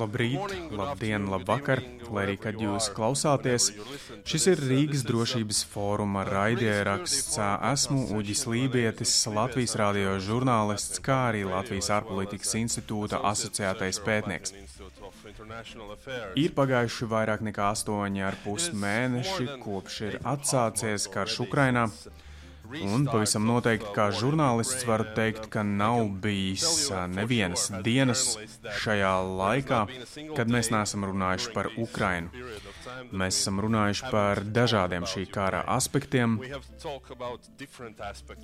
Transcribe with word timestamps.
Labrīt, 0.00 0.54
labdien, 0.72 1.26
labvakar, 1.28 1.82
lai 2.08 2.22
arī 2.24 2.36
kad 2.40 2.60
jūs 2.62 2.88
klausāties. 2.96 3.70
Šis 4.24 4.46
ir 4.52 4.62
Rīgas 4.70 5.02
drošības 5.08 5.60
fóruma 5.72 6.22
raidieraksts. 6.28 7.36
Esmu 7.72 8.06
Uģis 8.16 8.46
Lībietis, 8.48 9.12
Latvijas 9.34 9.76
radio 9.80 10.16
žurnālists, 10.24 11.02
kā 11.04 11.18
arī 11.32 11.44
Latvijas 11.48 11.90
ārpolitikas 11.98 12.56
institūta 12.62 13.20
asociētais 13.32 14.00
pētnieks. 14.06 14.56
Ir 16.40 16.56
pagājuši 16.56 17.10
vairāk 17.12 17.44
nekā 17.50 17.68
astoņi 17.74 18.24
ar 18.24 18.40
pus 18.44 18.70
mēneši, 18.72 19.46
kopš 19.62 20.00
ir 20.08 20.18
atsācies 20.32 21.08
karš 21.12 21.42
Ukrainā. 21.46 21.86
Un 22.70 23.06
pavisam 23.08 23.46
noteikti, 23.48 23.90
kā 23.96 24.10
žurnālists, 24.14 24.84
varu 24.86 25.06
teikt, 25.16 25.48
ka 25.50 25.64
nav 25.66 26.04
bijis 26.22 26.90
nevienas 27.10 27.66
dienas 27.82 28.22
šajā 28.82 29.14
laikā, 29.40 29.80
kad 30.36 30.52
mēs 30.52 30.70
neesam 30.70 31.06
runājuši 31.08 31.54
par 31.56 31.70
Ukrainu. 31.74 32.30
Mēs 33.10 33.40
esam 33.40 33.58
runājuši 33.64 34.12
par 34.12 34.42
dažādiem 34.44 35.06
šī 35.10 35.24
kara 35.34 35.64
aspektiem, 35.74 36.38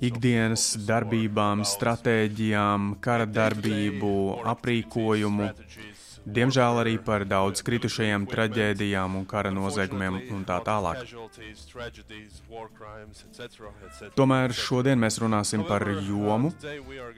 ikdienas 0.09 0.69
darbībām, 0.87 1.63
stratēģijām, 1.67 2.97
kara 3.03 3.29
darbību, 3.31 4.13
aprīkojumu, 4.55 5.51
Diemžēl 6.27 6.81
arī 6.81 6.97
par 6.99 7.23
daudz 7.23 7.61
kritušajiem, 7.63 8.25
traģēdijām 8.27 9.15
un 9.15 9.27
kara 9.29 9.51
noziegumiem 9.55 10.17
un 10.35 10.41
tā 10.47 10.57
tālāk. 10.65 11.05
Tomēr 14.17 14.55
šodien 14.55 14.99
mēs 14.99 15.21
runāsim 15.23 15.63
par 15.69 15.87
jomu, 15.87 16.51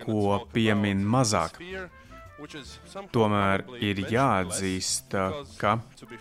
ko 0.05 0.37
piemin 0.53 1.01
mazāk. 1.15 1.57
Tomēr 3.11 3.65
ir 3.83 3.99
jāatzīst, 4.13 5.17
ka 5.59 5.73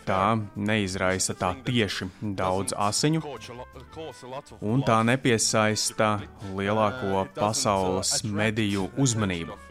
tā 0.09 0.25
neizraisa 0.56 1.36
tā 1.39 1.53
tieši 1.69 2.09
daudz 2.41 2.75
asiņu, 2.89 3.22
un 4.72 4.83
tā 4.89 4.98
nepiesaista 5.12 6.11
lielāko 6.56 7.28
pasaules 7.39 8.19
mediju 8.25 8.89
uzmanību. 8.98 9.67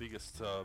Uh, 0.00 0.64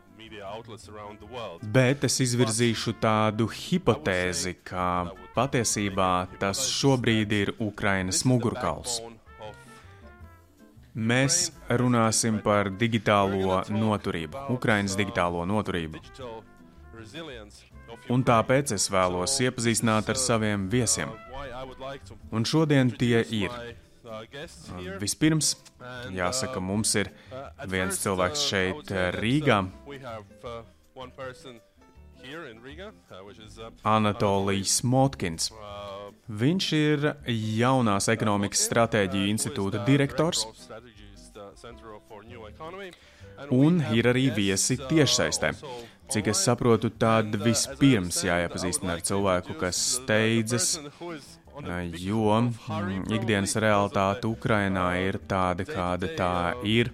Bet 1.68 2.04
es 2.08 2.14
izvirzīšu 2.24 2.94
tādu 3.02 3.44
hipotēzi, 3.52 4.54
ka 4.64 5.12
patiesībā 5.34 6.08
tas 6.40 6.62
šobrīd 6.72 7.34
ir 7.36 7.52
Ukrainas 7.60 8.22
mugurkauls. 8.24 9.02
Mēs 10.96 11.50
runāsim 11.68 12.40
par 12.40 12.72
digitālo 12.80 13.60
noturību, 13.68 14.46
Ukrainas 14.56 14.96
digitālo 14.96 15.44
noturību. 15.44 16.00
Un 18.08 18.24
tāpēc 18.24 18.72
es 18.72 18.88
vēlos 18.88 19.36
iepazīstināt 19.44 20.14
ar 20.14 20.16
saviem 20.16 20.70
viesiem. 20.72 21.12
Un 22.32 22.48
šodien 22.48 22.88
tie 22.96 23.20
ir 23.36 23.52
Vispirms, 25.00 25.56
jāsaka, 26.14 26.60
mums 26.60 26.94
ir 26.98 27.10
viens 27.70 27.98
cilvēks 28.02 28.46
šeit 28.50 28.92
Rīgā. 29.16 29.60
Anatolijs 33.86 34.80
Motkins. 34.82 35.50
Viņš 36.26 36.70
ir 36.74 37.10
jaunās 37.30 38.08
ekonomikas 38.10 38.64
stratēģiju 38.66 39.30
institūta 39.30 39.84
direktors 39.86 40.42
un 43.54 43.78
ir 43.94 44.08
arī 44.10 44.26
viesi 44.34 44.78
tiešsaistē. 44.80 45.52
Cik 46.10 46.30
es 46.30 46.42
saprotu, 46.46 46.90
tad 46.90 47.34
vispirms 47.42 48.22
jāiepazīstina 48.26 48.94
ar 48.94 49.02
cilvēku, 49.06 49.56
kas 49.58 49.78
steidzas 49.96 50.76
jo 51.96 52.32
mm, 52.40 53.06
ikdienas 53.16 53.56
realitāte 53.62 54.28
Ukrainā 54.28 54.86
ir 55.00 55.18
tāda, 55.28 55.64
kāda 55.64 56.10
tā 56.18 56.32
ir. 56.66 56.92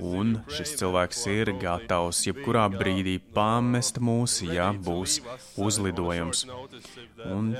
Un 0.00 0.38
šis 0.48 0.76
cilvēks 0.80 1.24
ir 1.32 1.52
gatavs 1.60 2.22
jebkurā 2.26 2.64
brīdī 2.72 3.18
pamest 3.34 4.00
mūs, 4.00 4.40
ja 4.48 4.72
būs 4.72 5.20
uzlidojums. 5.60 6.46
Un 7.28 7.52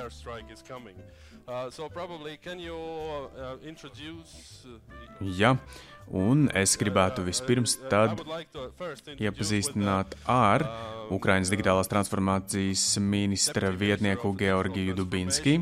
Ja, 5.20 5.50
un 6.08 6.48
es 6.56 6.74
gribētu 6.80 7.24
vispirms 7.26 7.76
tad 7.92 8.16
iepazīstināt 9.20 10.16
ar 10.30 10.64
Ukrainas 11.12 11.52
digitālās 11.52 11.90
transformācijas 11.92 12.86
ministra 13.00 13.70
vietnieku 13.76 14.32
Georgiju 14.40 14.96
Dubinski. 14.96 15.58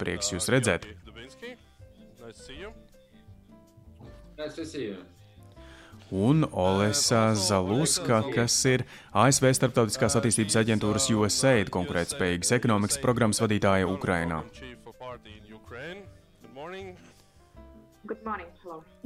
Prieks 0.00 0.32
jūs 0.32 0.48
redzēt! 0.52 0.86
Un 6.12 6.44
Olesa 6.52 7.34
Zaluska, 7.34 8.18
kas 8.34 8.56
ir 8.68 8.84
ASV 9.16 9.48
Startautiskās 9.56 10.16
attīstības 10.18 10.58
aģentūras 10.60 11.08
USAID 11.12 11.72
konkurētspējīgas 11.72 12.52
ekonomikas 12.58 13.00
programmas 13.00 13.40
vadītāja 13.40 13.88
Ukrainā. 13.88 14.42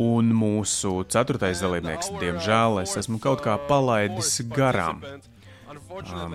Un 0.02 0.34
mūsu 0.34 0.92
ceturtais 1.12 1.62
dalībnieks, 1.62 2.10
diemžēl, 2.18 2.82
es 2.82 2.96
esmu 2.98 3.22
kaut 3.22 3.42
kā 3.44 3.54
palaidis 3.70 4.40
garām. 4.50 5.02
Um, 5.96 6.34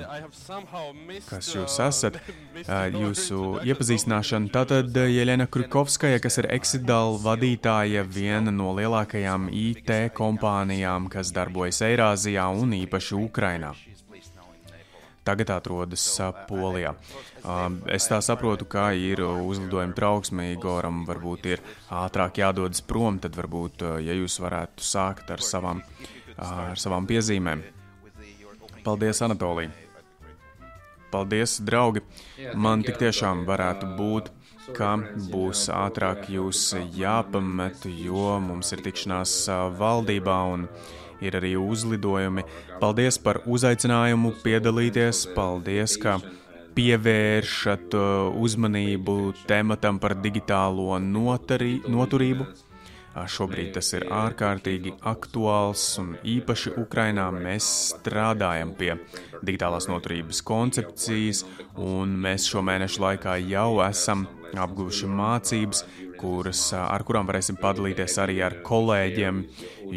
kas 1.27 1.49
jūs 1.53 1.75
esat, 1.83 2.17
jūsu 3.01 3.59
iepazīstināšana. 3.69 4.49
Tātad 4.53 4.95
Jelena 5.05 5.45
Krukovskaja, 5.51 6.21
kas 6.23 6.39
ir 6.41 6.47
Exidal 6.55 7.19
vadītāja, 7.21 8.01
viena 8.07 8.53
no 8.53 8.71
lielākajām 8.77 9.49
IT 9.53 9.91
kompānijām, 10.17 11.11
kas 11.13 11.33
darbojas 11.35 11.83
Eirāzijā 11.85 12.47
un 12.57 12.73
īpaši 12.79 13.17
Ukrainā. 13.19 13.75
Tagad 15.21 15.51
atrodas 15.53 16.05
Polijā. 16.49 16.95
Es 17.93 18.07
tā 18.09 18.17
saprotu, 18.25 18.65
ka 18.65 18.87
ir 18.97 19.21
uzlidojuma 19.21 19.93
trauksme 19.93 20.47
Igoram, 20.55 21.03
varbūt 21.05 21.45
ir 21.51 21.61
ātrāk 21.93 22.41
jādodas 22.41 22.81
prom, 22.81 23.21
tad 23.21 23.37
varbūt, 23.37 23.85
ja 24.01 24.17
jūs 24.17 24.39
varētu 24.41 24.81
sākt 24.85 25.29
ar 25.29 25.45
savām, 25.45 25.83
ar 26.41 26.81
savām 26.81 27.05
piezīmēm. 27.09 27.61
Paldies, 28.83 29.21
Anatolija! 29.21 29.69
Paldies, 31.11 31.59
draugi! 31.61 32.01
Man 32.55 32.81
tik 32.87 32.97
tiešām 33.01 33.43
varētu 33.45 33.89
būt, 33.97 34.31
ka 34.77 34.95
būs 35.29 35.67
ātrāk 35.75 36.29
jūs 36.33 36.61
jāpamet, 36.97 37.85
jo 37.85 38.39
mums 38.41 38.71
ir 38.73 38.81
tikšanās 38.85 39.35
valdībā 39.77 40.37
un 40.53 40.65
ir 41.21 41.37
arī 41.37 41.53
uzlidojumi. 41.61 42.45
Paldies 42.81 43.19
par 43.21 43.43
uzaicinājumu 43.45 44.33
piedalīties, 44.41 45.27
paldies, 45.35 45.99
ka 46.01 46.17
pievēršat 46.73 47.93
uzmanību 48.41 49.17
tematam 49.45 50.01
par 50.01 50.17
digitālo 50.25 50.97
notari, 51.05 51.81
noturību. 51.85 52.49
Šobrīd 53.11 53.73
tas 53.75 53.89
ir 53.97 54.05
ārkārtīgi 54.15 54.93
aktuāls 55.11 55.83
un 55.99 56.13
īpaši 56.23 56.71
Ukrainā 56.79 57.27
mēs 57.35 57.67
strādājam 57.91 58.71
pie 58.79 58.93
digitālās 59.43 59.89
noturības 59.91 60.39
koncepcijas, 60.47 61.43
un 61.75 62.15
mēs 62.23 62.47
šo 62.47 62.63
mēnešu 62.63 63.03
laikā 63.03 63.35
jau 63.49 63.81
esam 63.83 64.23
apguvuši 64.51 65.09
mācības, 65.11 65.83
kuras, 66.21 66.61
ar 66.77 67.03
kurām 67.07 67.27
varēsim 67.27 67.57
padalīties 67.59 68.17
arī 68.21 68.39
ar 68.45 68.57
kolēģiem, 68.65 69.43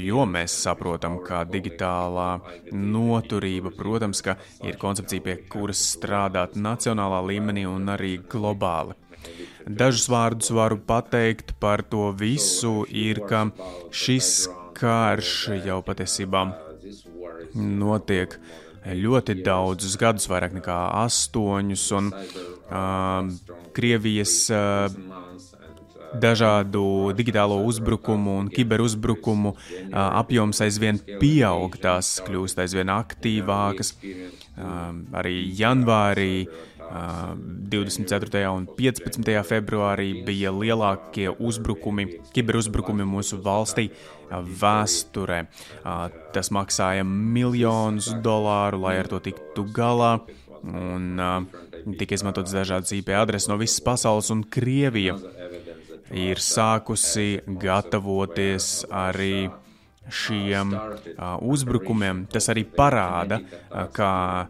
jo 0.01 0.27
mēs 0.27 0.57
saprotam, 0.65 1.21
ka 1.23 1.45
digitālā 1.47 2.29
noturība, 2.73 3.75
protams, 3.77 4.25
ka 4.25 4.39
ir 4.67 4.79
koncepcija, 4.81 5.25
pie 5.25 5.39
kuras 5.53 5.83
strādāt 5.95 6.59
nacionālā 6.59 7.23
līmenī 7.31 7.67
un 7.71 7.95
arī 7.95 8.17
globāli. 8.31 8.99
Dažus 9.65 10.09
vārdus 10.13 10.53
varu 10.55 10.79
pateikt 10.79 11.55
par 11.61 11.83
to 11.83 12.11
visu, 12.19 12.85
ir, 12.89 13.23
ka 13.29 13.47
šis 13.91 14.49
karš 14.77 15.33
jau 15.65 15.81
patiesībā 15.87 16.45
notiek 17.55 18.37
ļoti 18.85 19.39
daudzus 19.45 19.97
gadus, 20.01 20.29
vairāk 20.29 20.59
nekā 20.59 20.79
astoņus, 21.05 21.85
un 21.97 22.11
uh, 22.13 23.31
Krievijas 23.75 24.37
uh, 24.53 24.93
dažādu 26.21 27.13
digitālo 27.17 27.59
uzbrukumu 27.67 28.39
un 28.43 28.51
kiberuzbrukumu 28.53 29.55
apjoms 29.93 30.61
aizvien 30.65 31.01
pieaug, 31.21 31.75
tās 31.83 32.17
kļūst 32.27 32.61
aizvien 32.65 32.93
aktīvākas. 32.95 33.95
Arī 35.19 35.37
janvārī 35.59 36.47
24. 36.95 38.43
un 38.55 38.67
15. 38.77 39.43
februārī 39.49 40.23
bija 40.27 40.53
lielākie 40.55 41.27
uzbrukumi, 41.33 42.07
kiberuzbrukumi 42.35 43.07
mūsu 43.09 43.41
valstī 43.43 43.89
vēsturē. 44.31 45.41
Tas 46.35 46.53
maksāja 46.55 47.07
miljonus 47.07 48.13
dolāru, 48.23 48.85
lai 48.87 48.99
ar 49.03 49.11
to 49.11 49.19
tiktu 49.25 49.67
galā. 49.75 50.21
Un 50.65 51.19
tika 51.99 52.17
izmantotas 52.17 52.55
dažādas 52.57 52.95
IP 52.97 53.11
adreses 53.19 53.51
no 53.51 53.59
visas 53.61 53.83
pasaules, 53.85 54.31
un 54.33 54.47
Krievija 54.47 55.19
ir 56.15 56.41
sākusi 56.41 57.43
gatavoties 57.61 58.87
arī 58.93 59.51
šiem 60.09 60.75
uh, 60.75 61.37
uzbrukumiem. 61.41 62.25
Tas 62.33 62.49
arī 62.53 62.65
parāda, 62.69 63.41
uh, 63.41 63.87
ka 63.93 64.49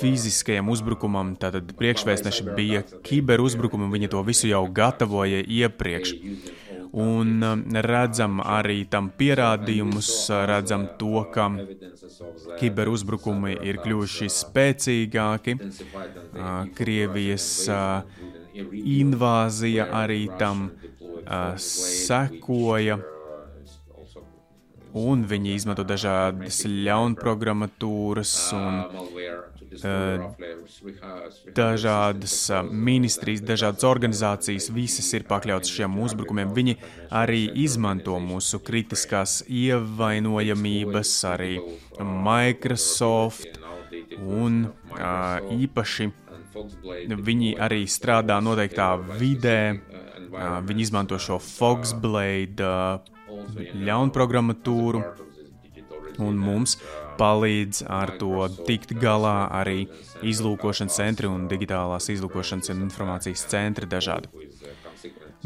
fiziskajam 0.00 0.70
uzbrukumam 0.72 1.34
tātad 1.40 1.70
priekšvēstneši 1.78 2.46
bija 2.56 2.84
kiberuzbrukumi, 3.06 3.90
viņi 3.94 4.10
to 4.14 4.22
visu 4.26 4.50
jau 4.50 4.64
gatavoja 4.66 5.42
iepriekš. 5.44 6.14
Un 6.98 7.44
redzam 7.84 8.38
arī 8.40 8.78
tam 8.88 9.10
pierādījumus, 9.12 10.08
redzam 10.48 10.86
to, 10.98 11.20
ka 11.34 11.50
kiberuzbrukumi 12.58 13.58
ir 13.68 13.78
kļuvuši 13.84 14.30
spēcīgāki. 14.32 15.58
Krievijas 16.78 17.50
invāzija 18.96 19.90
arī 20.00 20.22
tam 20.40 20.70
sekoja 21.60 22.98
un 24.96 25.24
viņi 25.28 25.54
izmanto 25.54 25.84
dažādas 25.84 26.62
ļaunprogrammatūras 26.68 28.32
un 28.56 28.78
uh, 29.84 30.22
dažādas 31.56 32.36
uh, 32.50 32.62
ministrijas, 32.64 33.42
dažādas 33.44 33.84
organizācijas, 33.88 34.70
visas 34.72 35.10
ir 35.16 35.26
pakļautas 35.28 35.72
šiem 35.72 35.98
uzbrukumiem. 36.00 36.54
Viņi 36.56 36.76
arī 37.10 37.42
izmanto 37.64 38.16
mūsu 38.22 38.62
kritiskās 38.64 39.42
ievainojamības, 39.48 41.12
arī 41.34 41.58
Microsoft 42.00 43.60
un 44.24 44.64
uh, 44.96 45.52
īpaši 45.52 46.10
viņi 47.28 47.52
arī 47.60 47.84
strādā 47.86 48.40
noteiktā 48.42 48.94
vidē, 49.20 49.60
uh, 49.76 50.58
viņi 50.64 50.88
izmanto 50.88 51.20
šo 51.20 51.38
Foxblade 51.42 52.72
uh, 53.38 53.72
ļaunprogrammatūru, 53.88 55.02
un 56.18 56.38
mums 56.42 56.76
palīdz 57.18 57.82
ar 57.90 58.14
to 58.20 58.46
tikt 58.66 58.94
galā 59.02 59.48
arī 59.60 59.86
izlūkošanas 60.26 60.98
centri 61.00 61.30
un 61.30 61.48
digitālās 61.50 62.10
izlūkošanas 62.14 62.72
un 62.74 62.84
informācijas 62.86 63.46
centri 63.50 63.88
dažādi. 63.90 64.30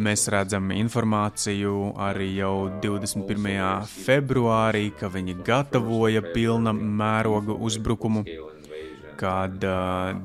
Mēs 0.03 0.25
redzam 0.33 0.71
informāciju 0.73 1.93
arī 2.01 2.31
jau 2.39 2.71
21. 2.81 3.85
februārī, 3.93 4.87
ka 4.97 5.11
viņi 5.13 5.37
gatavoja 5.45 6.23
pilna 6.33 6.73
mēroga 6.73 7.53
uzbrukumu, 7.69 8.25
kad 9.21 9.65
uh, 9.69 10.17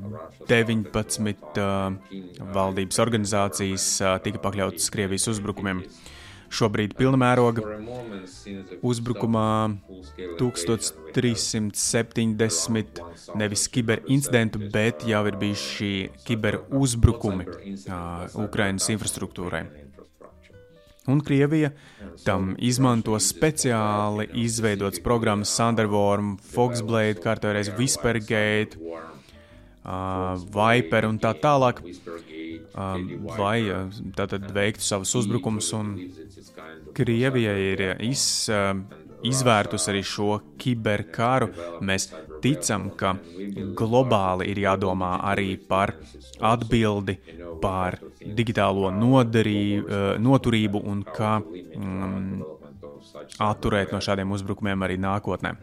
19 0.48 1.60
uh, 1.60 2.16
valdības 2.56 3.02
organizācijas 3.04 3.90
uh, 4.00 4.16
tika 4.24 4.40
pakļautas 4.42 4.88
Krievijas 4.94 5.28
uzbrukumiem. 5.36 5.84
Uh, 5.84 6.17
Šobrīd 6.48 6.94
pilnmēroga 6.96 7.60
uzbrukumā 8.82 9.70
1370 10.40 13.00
nevis 13.36 13.68
kiberincidentu, 13.74 14.58
bet 14.72 15.04
jau 15.08 15.26
ir 15.28 15.36
bijuši 15.40 16.08
kiberuzbrukumi 16.24 17.44
uh, 17.48 17.54
Ukrainas 18.46 18.88
infrastruktūrai. 18.94 19.64
Un 21.08 21.20
Krievija 21.24 21.70
tam 22.24 22.52
izmanto 22.60 23.16
speciāli 23.16 24.28
izveidotas 24.44 25.00
programmas 25.00 25.54
Thunderworm, 25.56 26.36
Foxblade, 26.52 27.20
kā 27.24 27.32
reiz 27.40 27.72
Whispergate, 27.78 28.76
Viper 29.84 31.06
un 31.08 31.18
tā 31.22 31.32
tālāk, 31.38 31.80
lai 33.38 33.58
tātad 34.18 34.48
veiktu 34.52 34.84
savus 34.84 35.14
uzbrukumus 35.22 35.72
un 35.78 35.94
Krievija 36.98 37.52
ir 37.62 37.82
iz, 38.02 38.50
izvērtus 39.24 39.88
arī 39.90 40.02
šo 40.04 40.40
kiberkaru. 40.58 41.50
Mēs 41.80 42.08
ticam, 42.42 42.90
ka 42.98 43.14
globāli 43.78 44.50
ir 44.52 44.62
jādomā 44.66 45.14
arī 45.30 45.56
par 45.56 45.94
atbildi 46.40 47.18
par 47.62 47.98
digitālo 48.22 48.90
nodarī, 48.94 49.80
noturību 50.22 50.82
un 50.90 51.02
kā 51.06 51.38
mm, 51.40 52.44
atturēt 53.42 53.94
no 53.94 54.02
šādiem 54.04 54.30
uzbrukumiem 54.36 54.86
arī 54.86 54.98
nākotnē. 55.02 55.54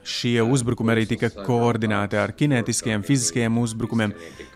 Šie 0.00 0.40
uzbrukumi 0.42 0.94
arī 0.94 1.04
tika 1.10 1.28
koordinēti 1.34 2.16
ar 2.16 2.32
kinētiskiem, 2.36 3.04
fiziskiem 3.04 3.58
uzbrukumiem. 3.60 4.14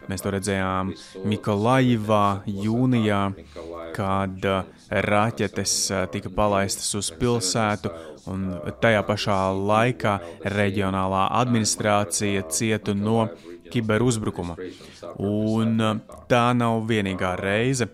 Mēs 0.09 0.25
to 0.25 0.33
redzējām 0.33 0.93
Mikolājivā 1.29 2.25
jūnijā, 2.49 3.21
kad 3.97 4.49
uh, 4.49 4.65
raķetes 4.91 5.75
uh, 5.93 6.05
tika 6.13 6.33
palaistas 6.33 6.91
uz 6.99 7.11
pilsētu, 7.21 7.93
un 8.33 8.47
tajā 8.81 9.03
pašā 9.05 9.39
laikā 9.57 10.15
reģionālā 10.55 11.27
administrācija 11.41 12.47
cieta 12.49 12.97
no 12.97 13.29
kiberuzbrukuma. 13.73 14.57
Un 15.21 15.77
uh, 15.81 16.01
tā 16.31 16.47
nav 16.57 16.85
vienīgā 16.89 17.37
reize, 17.41 17.89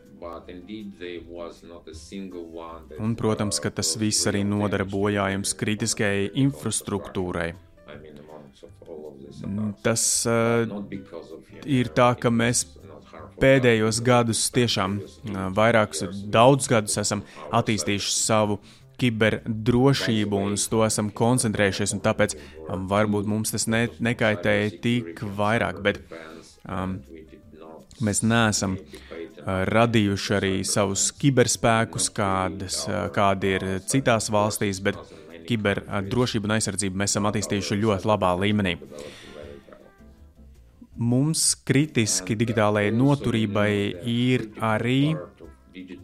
Un, 3.00 3.16
protams, 3.18 3.60
ka 3.62 3.72
tas 3.74 3.94
viss 4.00 4.28
arī 4.30 4.42
nodara 4.46 4.86
bojājums 4.88 5.54
kritiskajai 5.60 6.30
infrastruktūrai. 6.44 7.52
Tas 9.84 10.04
uh, 10.28 10.68
ir 11.64 11.88
tā, 11.96 12.10
ka 12.20 12.32
mēs 12.34 12.66
pēdējos 13.40 14.02
gadus, 14.04 14.42
tiešām 14.52 14.98
uh, 15.00 15.46
vairākus, 15.56 16.04
daudzus 16.28 16.68
gadus 16.68 17.00
esam 17.00 17.24
attīstījuši 17.56 18.12
savu 18.16 18.60
kiberdrošību 19.00 20.40
un 20.44 20.58
uz 20.58 20.66
to 20.68 20.82
esam 20.84 21.08
koncentrējušies, 21.16 21.94
un 21.96 22.02
tāpēc 22.04 22.36
um, 22.36 22.84
varbūt 22.90 23.28
mums 23.30 23.54
tas 23.54 23.64
ne, 23.70 23.86
nekaitēja 24.02 24.74
tik 24.84 25.22
vairāk, 25.38 25.80
bet 25.86 26.02
um, 26.68 26.98
mēs 28.04 28.22
neesam 28.26 28.76
radījuši 29.46 30.36
arī 30.36 30.52
savus 30.68 31.08
kiberspēkus, 31.16 32.10
kādas, 32.16 32.82
kādi 33.14 33.54
ir 33.56 33.66
citās 33.88 34.28
valstīs, 34.32 34.82
bet 34.84 34.98
kiberdrošību 35.48 36.48
un 36.48 36.56
aizsardzību 36.58 37.00
mēs 37.00 37.14
esam 37.14 37.28
attīstījuši 37.30 37.80
ļoti 37.80 38.10
labā 38.10 38.34
līmenī. 38.42 38.76
Mums 41.00 41.54
kritiski 41.64 42.36
digitālajai 42.36 42.92
noturībai 42.92 43.70
ir 44.12 44.50
arī 44.60 45.14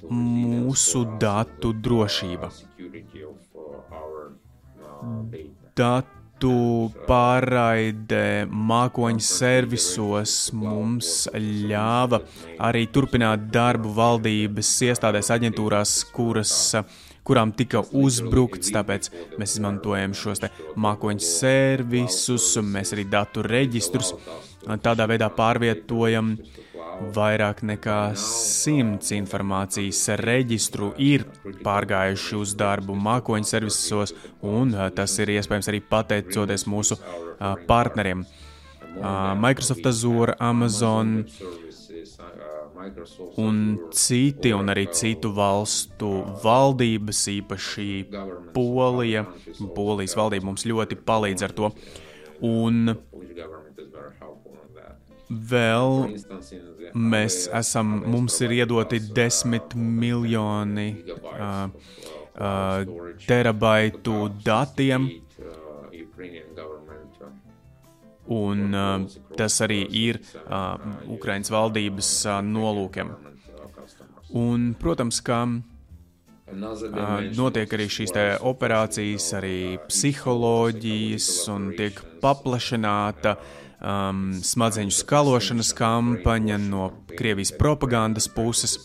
mūsu 0.08 1.04
datu 1.20 1.74
drošība. 1.84 2.48
Dat 5.76 6.15
datu 6.36 6.92
pārraide 7.08 8.46
mākoņu 8.50 9.22
servisos 9.24 10.52
mums 10.52 11.28
ļāva 11.32 12.20
arī 12.60 12.86
turpināt 12.92 13.48
darbu 13.50 13.88
valdības 13.96 14.68
iestādēs, 14.84 15.30
aģentūrās, 15.32 16.04
kuras, 16.12 16.76
kurām 17.24 17.52
tika 17.56 17.80
uzbrukts. 17.80 18.70
Tāpēc 18.70 19.08
mēs 19.38 19.56
izmantojam 19.56 20.12
šos 20.12 20.44
mākoņu 20.76 21.20
servisus, 21.24 22.56
mēs 22.60 22.92
arī 22.92 23.06
datu 23.08 23.42
reģistrus 23.42 24.12
tādā 24.82 25.06
veidā 25.10 25.30
pārvietojam 25.34 26.36
Vairāk 26.96 27.60
nekā 27.66 28.14
simts 28.16 29.10
informācijas 29.12 29.98
reģistru 30.22 30.94
ir 31.02 31.26
pārgājuši 31.64 32.38
uz 32.40 32.54
darbu 32.56 32.96
mākoņu 32.96 33.48
servisos, 33.48 34.14
un 34.40 34.72
tas 34.96 35.18
ir 35.20 35.34
iespējams 35.36 35.68
arī 35.72 35.82
pateicoties 35.90 36.64
mūsu 36.72 36.96
partneriem. 37.68 38.24
Microsoft 39.42 39.86
Azure, 39.90 40.38
Amazon 40.40 41.18
un 43.42 43.60
citi, 43.92 44.54
un 44.56 44.72
arī 44.72 44.86
citu 44.96 45.34
valstu 45.36 46.10
valdības, 46.44 47.26
īpaši 47.34 47.90
Polija. 48.56 49.26
Polijas 49.76 50.16
valdība 50.16 50.48
mums 50.48 50.64
ļoti 50.64 50.96
palīdz 51.04 51.44
ar 51.44 51.56
to. 51.60 51.72
Un 52.46 52.96
Vēl 55.26 56.12
mēs 56.94 57.46
esam, 57.50 57.96
mums 58.06 58.36
ir 58.46 58.52
iedoti 58.60 59.00
desmit 59.14 59.74
miljoni 59.74 60.88
uh, 61.02 61.66
uh, 61.66 63.16
terabaitu 63.26 64.28
datiem. 64.46 65.08
Un 68.26 68.74
uh, 68.74 69.06
tas 69.38 69.60
arī 69.66 69.82
ir 69.90 70.20
uh, 70.46 70.78
Ukraiņas 71.18 71.50
valdības 71.54 72.12
uh, 72.26 72.38
nolūkiem. 72.46 73.10
Un, 74.38 74.74
protams, 74.78 75.20
ka 75.26 75.44
Notiek 77.34 77.72
arī 77.74 77.88
šīs 77.90 78.12
operācijas, 78.46 79.24
arī 79.34 79.78
psiholoģijas, 79.88 81.26
un 81.50 81.72
tiek 81.74 81.98
paplašināta 82.22 83.32
um, 83.86 84.26
smadzeņu 84.42 84.94
skalošanas 84.94 85.72
kampaņa 85.76 86.58
no 86.66 86.90
Krievijas 87.16 87.54
propagandas 87.56 88.28
puses. 88.28 88.78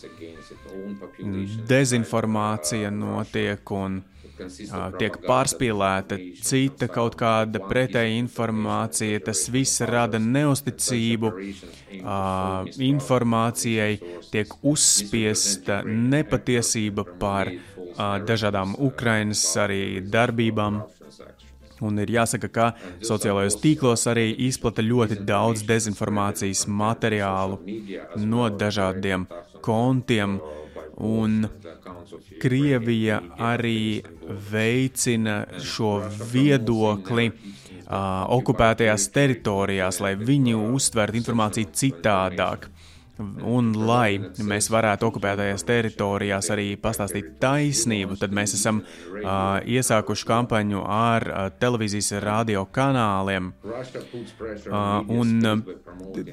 Dezinformācija 1.68 2.90
notiek 2.94 3.70
un 3.74 4.00
uh, 4.00 4.86
tiek 4.98 5.18
pārspīlēta 5.26 6.18
cita 6.42 6.88
kaut 6.92 7.16
kāda 7.20 7.62
pretēja 7.66 8.14
informācija. 8.20 9.20
Tas 9.26 9.44
viss 9.52 9.82
rada 9.88 10.20
neusticību 10.22 11.32
uh, 11.32 12.72
informācijai, 12.92 13.92
tiek 14.32 14.56
uzspiesta 14.62 15.82
nepatiesība 15.86 17.06
par 17.20 17.52
uh, 17.52 18.18
dažādām 18.26 18.76
Ukrainas 18.90 19.44
arī 19.60 20.00
darbībām. 20.02 20.82
Un 21.82 21.98
ir 22.02 22.12
jāsaka, 22.14 22.48
ka 22.48 22.66
sociālajos 23.04 23.58
tīklos 23.62 24.06
arī 24.10 24.28
izplata 24.46 24.84
ļoti 24.84 25.20
daudz 25.26 25.64
dezinformācijas 25.66 26.66
materiālu 26.70 27.58
no 28.22 28.48
dažādiem 28.50 29.26
kontiem. 29.64 30.38
Un 31.02 31.48
Krievija 32.42 33.18
arī 33.40 34.02
veicina 34.50 35.42
šo 35.62 35.94
viedokli 36.32 37.30
uh, 37.30 38.26
okupētajās 38.36 39.08
teritorijās, 39.14 40.00
lai 40.04 40.14
viņi 40.18 40.54
uztvertu 40.58 41.18
informāciju 41.22 41.72
citādāk. 41.82 42.68
Un, 43.20 43.72
lai 43.76 44.16
mēs 44.40 44.70
varētu 44.72 45.04
okupētajās 45.10 45.66
teritorijās 45.68 46.48
arī 46.54 46.72
pastāstīt 46.80 47.34
taisnību, 47.42 48.16
tad 48.20 48.32
mēs 48.32 48.54
esam 48.56 48.80
uh, 48.80 49.60
iesākuši 49.68 50.26
kampaņu 50.30 50.80
ar 50.88 51.26
uh, 51.28 51.42
televīzijas 51.60 52.14
radio 52.24 52.64
kanāliem. 52.72 53.52
Uh, 53.62 55.12
un 55.12 55.36
uh, 55.44 55.60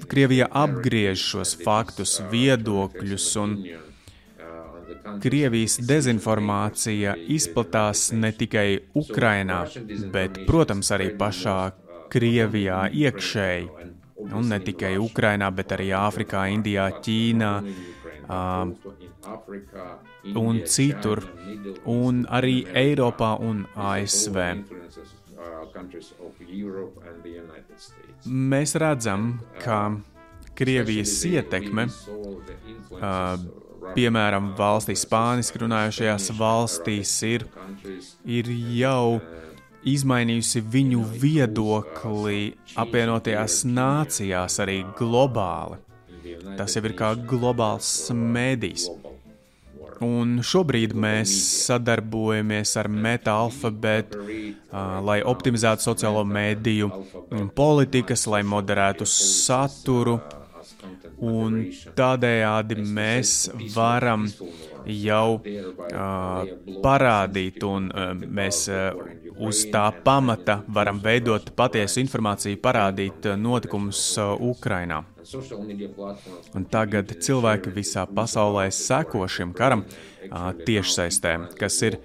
Krievija 0.07 0.48
apgriež 0.63 1.27
šos 1.33 1.57
faktus, 1.65 2.21
viedokļus, 2.31 3.29
un 3.43 3.59
Krievijas 5.19 5.79
dezinformācija 5.83 7.15
izplatās 7.33 8.09
ne 8.15 8.31
tikai 8.36 8.67
Ukrainā, 9.00 9.63
bet, 10.13 10.43
protams, 10.48 10.91
arī 10.95 11.12
pašā 11.19 11.59
Krievijā 12.13 12.86
iekšēji 12.93 13.88
Un 14.19 14.49
ne 14.51 14.59
tikai 14.59 14.97
Ukrainā, 14.99 15.47
bet 15.55 15.71
arī 15.77 15.89
Āfrikā, 15.95 16.43
Indijā, 16.51 16.89
Ķīnā 17.03 17.51
uh, 17.63 18.67
un 20.35 20.59
citur, 20.67 21.23
un 21.88 22.25
arī 22.27 22.65
Eiropā 22.67 23.31
un 23.39 23.63
ASV. 23.75 24.38
Mēs 28.27 28.75
redzam, 28.83 29.31
ka 29.63 29.79
Krievijas 30.59 31.15
ietekme, 31.23 31.88
uh, 31.88 33.39
piemēram, 33.95 34.53
valstīs, 34.59 35.05
spāniski 35.07 35.63
runājošajās 35.63 36.31
valstīs, 36.35 37.13
ir, 37.23 37.47
ir 38.27 38.51
jau 38.75 39.21
izmainījusi 39.88 40.63
viņu 40.71 41.03
viedokli 41.21 42.53
apvienotajās 42.79 43.62
nācijās 43.69 44.59
arī 44.63 44.81
globāli. 44.98 45.79
Tas 46.57 46.75
jau 46.75 46.83
ir 46.86 46.95
kā 47.00 47.13
globāls 47.29 47.89
mēdījis. 48.15 48.89
Un 50.03 50.38
šobrīd 50.45 50.93
mēs 50.95 51.31
sadarbojamies 51.65 52.71
ar 52.79 52.88
MetaAlphabet, 52.88 54.15
uh, 54.15 55.00
lai 55.03 55.19
optimizētu 55.27 55.89
sociālo 55.89 56.24
mediju 56.24 56.88
politikas, 57.55 58.24
lai 58.31 58.43
moderētu 58.48 59.07
saturu. 59.09 60.19
Un 61.19 61.65
tādējādi 62.00 62.79
mēs 62.79 63.50
varam 63.75 64.29
jau 64.89 65.39
uh, 65.39 66.50
parādīt, 66.84 67.63
un 67.67 67.89
uh, 67.91 68.12
mēs 68.17 68.65
uh, 68.72 68.98
uz 69.39 69.63
tā 69.72 69.86
pamata 70.03 70.60
varam 70.67 71.00
veidot 71.03 71.51
patiesu 71.55 72.01
informāciju, 72.03 72.60
parādīt 72.63 73.29
notikumus 73.39 74.01
Ukrainā. 74.39 75.03
Un 76.58 76.65
tagad 76.72 77.12
cilvēki 77.22 77.74
visā 77.74 78.05
pasaulē 78.10 78.69
seko 78.74 79.27
šim 79.29 79.53
karam 79.55 79.86
tiešsaistē, 80.65 81.36
kas 81.60 81.81
ir, 81.86 82.00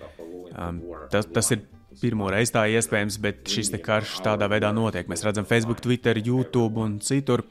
tas, 1.11 1.27
tas 1.33 1.51
ir 1.57 1.65
pirmo 2.05 2.29
reizi 2.33 2.53
tā 2.55 2.67
iespējams, 2.77 3.19
bet 3.25 3.43
šis 3.49 3.73
karš 3.85 4.19
tādā 4.25 4.49
veidā 4.53 4.71
notiek. 4.77 5.09
Mēs 5.11 5.25
redzam 5.25 5.49
Facebook, 5.49 5.81
Twitter, 5.85 6.21
YouTube 6.21 6.83
un 6.85 6.99
citur, 7.05 7.45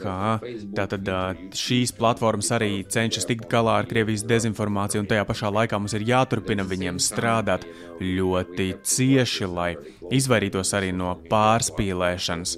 kā 0.00 0.38
tātad 0.76 1.10
šīs 1.56 1.92
platformas 1.98 2.50
arī 2.56 2.72
cenšas 2.88 3.28
tikt 3.28 3.48
galā 3.52 3.80
ar 3.82 3.88
Krievijas 3.90 4.24
dezinformāciju, 4.28 5.04
un 5.04 5.10
tajā 5.10 5.26
pašā 5.28 5.52
laikā 5.60 5.80
mums 5.80 5.96
ir 5.98 6.06
jāturpina 6.08 6.66
viņiem 6.66 7.00
strādāt 7.02 7.66
ļoti 8.00 8.70
cieši, 8.82 9.50
lai 9.50 9.74
izvairītos 10.10 10.72
arī 10.78 10.94
no 10.96 11.14
pārspīlēšanas. 11.30 12.56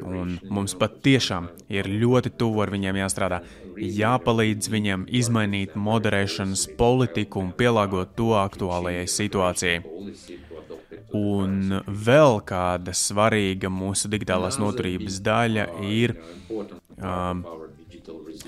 Un 0.00 0.36
mums 0.48 0.72
patiešām 0.78 1.48
ir 1.72 1.88
ļoti 1.90 2.32
tuvu 2.38 2.62
ar 2.62 2.70
viņiem 2.72 3.00
jāstrādā. 3.02 3.40
Jāpalīdz 3.78 4.70
viņiem 4.72 5.06
izmainīt 5.20 5.76
moderēšanas 5.78 6.66
politiku 6.78 7.44
un 7.44 7.52
pielāgot 7.56 8.16
to 8.18 8.32
aktuālajai 8.40 9.06
situācijai. 9.10 9.80
Un 11.16 11.80
vēl 11.86 12.38
kāda 12.46 12.94
svarīga 12.94 13.70
mūsu 13.72 14.10
digitālās 14.12 14.60
noturības 14.62 15.18
daļa 15.26 15.66
ir 15.90 16.14
um, 17.00 17.42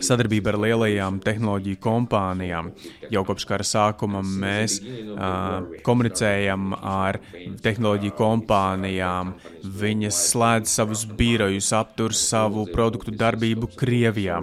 sadarbība 0.00 0.52
ar 0.52 0.58
lielajām 0.62 1.18
tehnoloģiju 1.24 1.80
kompānijām. 1.82 2.70
Jau 3.12 3.24
kopš 3.28 3.46
kara 3.50 3.66
sākuma 3.66 4.22
mēs 4.22 4.78
uh, 4.82 5.66
komunicējam 5.86 6.72
ar 6.78 7.18
tehnoloģiju 7.64 8.16
kompānijām. 8.18 9.34
Viņas 9.82 10.22
slēdz 10.30 10.78
savus 10.78 11.04
birojus, 11.18 11.72
aptur 11.76 12.16
savu 12.16 12.66
produktu 12.72 13.14
darbību 13.14 13.72
Krievijā. 13.76 14.42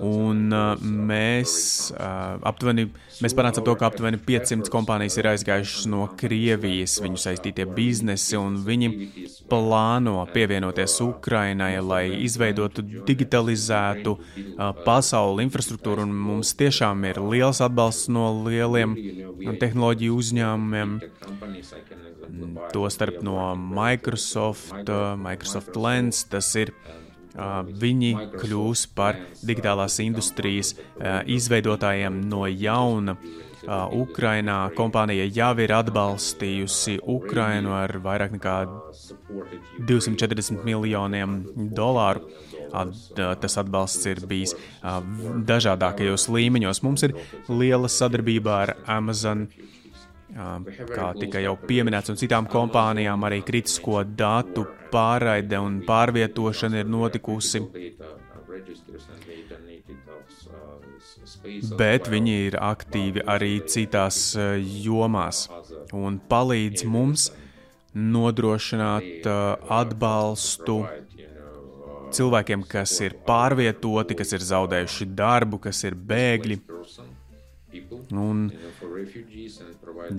Un 0.00 0.52
uh, 0.54 0.80
mēs, 0.80 1.52
uh, 1.92 2.38
aptuveni, 2.48 2.86
mēs 3.22 3.34
panācām 3.36 3.64
to, 3.66 3.74
ka 3.78 3.88
aptuveni 3.90 4.20
500 4.24 4.70
kompānijas 4.72 5.18
ir 5.20 5.28
aizgājušas 5.32 5.88
no 5.92 6.06
Krievijas, 6.18 6.96
viņu 7.02 7.20
saistītie 7.20 7.66
biznesi, 7.68 8.36
un 8.38 8.56
viņi 8.64 8.90
plāno 9.50 10.22
pievienoties 10.32 10.96
Ukrainai, 11.04 11.74
lai 11.84 12.04
izveidotu 12.24 12.84
digitalizētu 13.08 14.16
uh, 14.16 14.72
pasauli 14.86 15.46
infrastruktūru. 15.48 16.06
Un 16.06 16.16
mums 16.16 16.54
tiešām 16.58 17.04
ir 17.10 17.20
liels 17.22 17.60
atbalsts 17.64 18.08
no 18.12 18.30
lieliem 18.46 18.96
tehnoloģiju 19.60 20.18
uzņēmumiem, 20.22 20.96
tostarp 22.72 23.20
no 23.26 23.52
Microsoft, 23.56 24.88
Microsoft 25.20 25.76
Lens. 25.76 26.24
Tas 26.32 26.48
ir 26.56 26.72
viņi 27.34 28.12
kļūs 28.36 28.86
par 28.96 29.16
digitālās 29.46 29.98
industrijas 30.04 30.74
izveidotājiem 31.26 32.20
no 32.28 32.46
jauna. 32.50 33.16
Ukrainā 33.94 34.72
kompānija 34.74 35.22
jau 35.30 35.52
ir 35.62 35.70
atbalstījusi 35.76 36.96
Ukrainu 37.06 37.70
ar 37.76 37.94
vairāk 38.02 38.32
nekā 38.34 38.56
240 39.86 40.64
miljoniem 40.66 41.36
dolāru. 41.70 42.26
Tas 43.14 43.58
atbalsts 43.60 44.08
ir 44.10 44.18
bijis 44.26 44.56
dažādākajos 44.82 46.26
līmeņos. 46.34 46.82
Mums 46.82 47.06
ir 47.06 47.14
liela 47.48 47.86
sadarbība 47.86 48.58
ar 48.64 48.74
Amazon, 48.90 49.46
kā 50.34 51.12
tika 51.20 51.38
jau 51.44 51.54
pieminēts, 51.62 52.10
un 52.10 52.18
citām 52.18 52.50
kompānijām 52.50 53.28
arī 53.28 53.44
kritisko 53.46 54.02
datu 54.02 54.66
pārraide 54.92 55.60
un 55.60 55.80
pārvietošana 55.88 56.82
ir 56.82 56.90
notikusi. 56.92 57.62
Bet 61.78 62.08
viņi 62.12 62.34
ir 62.46 62.56
aktīvi 62.60 63.24
arī 63.34 63.54
citās 63.74 64.18
eh, 64.38 64.58
jomās 64.84 65.46
un 65.92 66.18
palīdz 66.30 66.84
mums 66.88 67.30
nodrošināt 67.94 69.26
eh, 69.26 69.40
atbalstu 69.80 70.78
cilvēkiem, 72.12 72.64
kas 72.68 72.94
ir 73.04 73.16
pārvietoti, 73.26 74.16
kas 74.18 74.34
ir 74.36 74.44
zaudējuši 74.46 75.08
darbu, 75.16 75.60
kas 75.66 75.82
ir 75.88 75.96
bēgļi. 75.96 76.60
Un 78.12 78.50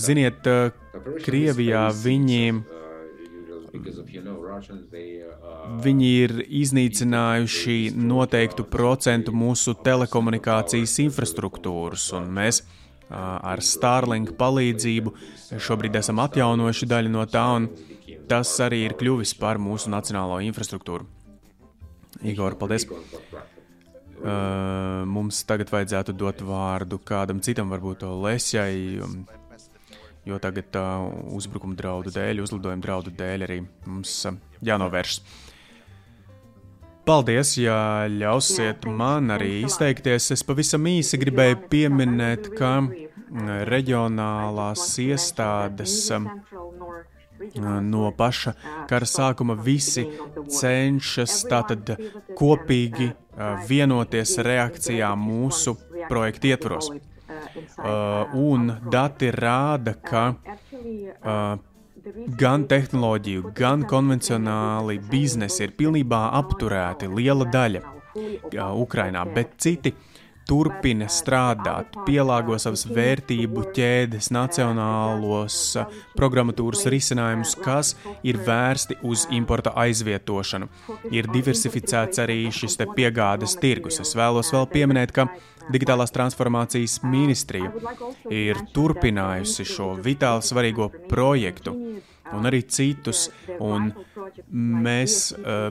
Ziniet, 0.00 0.48
Krievijā 1.24 1.86
viņiem 1.94 2.64
Viņi 5.84 6.08
ir 6.22 6.32
iznīcinājuši 6.62 7.76
noteiktu 7.94 8.64
procentu 8.72 9.34
mūsu 9.36 9.74
telekomunikācijas 9.84 10.96
infrastruktūras, 11.04 12.08
un 12.16 12.30
mēs 12.38 12.62
ar 13.10 13.62
Starlink 13.64 14.34
palīdzību 14.40 15.14
šobrīd 15.68 16.00
esam 16.00 16.24
atjaunojuši 16.24 16.88
daļu 16.88 17.12
no 17.12 17.28
tā, 17.28 17.44
un 17.60 17.68
tas 18.28 18.56
arī 18.64 18.84
ir 18.86 18.96
kļuvis 18.98 19.36
par 19.40 19.60
mūsu 19.62 19.92
nacionālo 19.92 20.40
infrastruktūru. 20.48 21.17
Igor, 22.22 22.56
paldies! 22.58 22.86
Uh, 24.18 25.04
mums 25.06 25.44
tagad 25.46 25.70
vajadzētu 25.70 26.14
dot 26.18 26.40
vārdu 26.42 26.98
kādam 27.06 27.38
citam, 27.44 27.70
varbūt 27.70 28.02
Lesjai, 28.24 28.98
jo 30.26 30.38
tagad 30.42 30.74
uh, 30.80 31.06
uzbrukuma 31.38 31.78
draudu 31.78 32.10
dēļ, 32.16 32.42
uzlidojuma 32.42 32.82
draudu 32.82 33.14
dēļ 33.14 33.46
arī 33.46 33.60
mums 33.86 34.16
uh, 34.26 34.40
jānovērš. 34.66 35.20
Paldies, 37.08 37.54
ja 37.62 38.08
ļausiet 38.10 38.84
man 38.92 39.32
arī 39.32 39.62
izteikties. 39.64 40.26
Es 40.34 40.42
pavisam 40.44 40.84
īsi 40.90 41.16
gribēju 41.22 41.62
pieminēt, 41.70 42.50
ka 42.58 42.74
reģionālās 43.70 44.90
iestādes 45.06 45.94
no 47.82 48.10
paša 48.16 48.52
kara 48.88 49.06
sākuma 49.06 49.54
visi 49.54 50.04
cenšas 50.58 51.44
tātad 51.50 51.94
kopīgi 52.38 53.12
vienoties 53.68 54.38
reakcijā 54.44 55.12
mūsu 55.18 55.76
projektu 56.08 56.52
ietvaros. 56.52 56.90
Un 58.34 58.72
dati 58.90 59.30
rāda, 59.34 59.94
ka 60.02 60.24
gan 62.40 62.64
tehnoloģiju, 62.68 63.52
gan 63.56 63.84
konvencionāli 63.88 64.98
biznesi 65.10 65.66
ir 65.66 65.74
pilnībā 65.78 66.22
apturēti, 66.40 67.10
liela 67.12 67.46
daļa 67.52 67.84
Ukrainā, 68.74 69.24
bet 69.34 69.58
citi 69.62 69.92
turpina 70.48 71.08
strādāt, 71.12 71.98
pielāgo 72.06 72.56
savas 72.60 72.86
vērtību 72.88 73.66
ķēdes, 73.76 74.30
nacionālos 74.34 75.58
programmatūras 76.16 76.86
risinājumus, 76.92 77.54
kas 77.60 77.94
ir 78.26 78.40
vērsti 78.46 78.98
uz 79.08 79.26
importa 79.34 79.74
aizvietošanu. 79.84 80.70
Ir 81.12 81.28
diversificēts 81.34 82.24
arī 82.24 82.40
šis 82.54 82.80
piegādes 82.96 83.58
tirgus. 83.60 84.00
Es 84.00 84.16
vēlos 84.16 84.52
vēl 84.54 84.68
pieminēt, 84.72 85.14
ka 85.14 85.28
Digitālās 85.68 86.12
transformācijas 86.14 86.94
ministrija 87.04 87.68
ir 88.32 88.60
turpinājusi 88.72 89.66
šo 89.68 89.90
vitāli 90.00 90.46
svarīgo 90.46 90.88
projektu 91.10 91.74
un 92.32 92.48
arī 92.48 92.62
citus, 92.72 93.26
un 93.60 93.90
mēs 94.52 95.18
uh, 95.36 95.68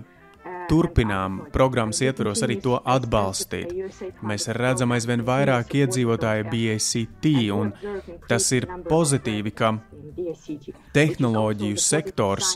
turpinām 0.70 1.40
programmas 1.54 2.02
ietvaros 2.06 2.44
arī 2.46 2.60
to 2.64 2.78
atbalstīt. 2.96 3.74
Mēs 4.26 4.48
redzam 4.58 4.94
aizvien 4.96 5.24
vairāk 5.28 5.76
iedzīvotāju 5.82 6.48
BACT, 6.52 7.30
un 7.56 7.74
tas 8.30 8.52
ir 8.58 8.68
pozitīvi, 8.88 9.54
ka 9.56 9.74
tehnoloģiju 10.96 11.82
sektors 11.82 12.56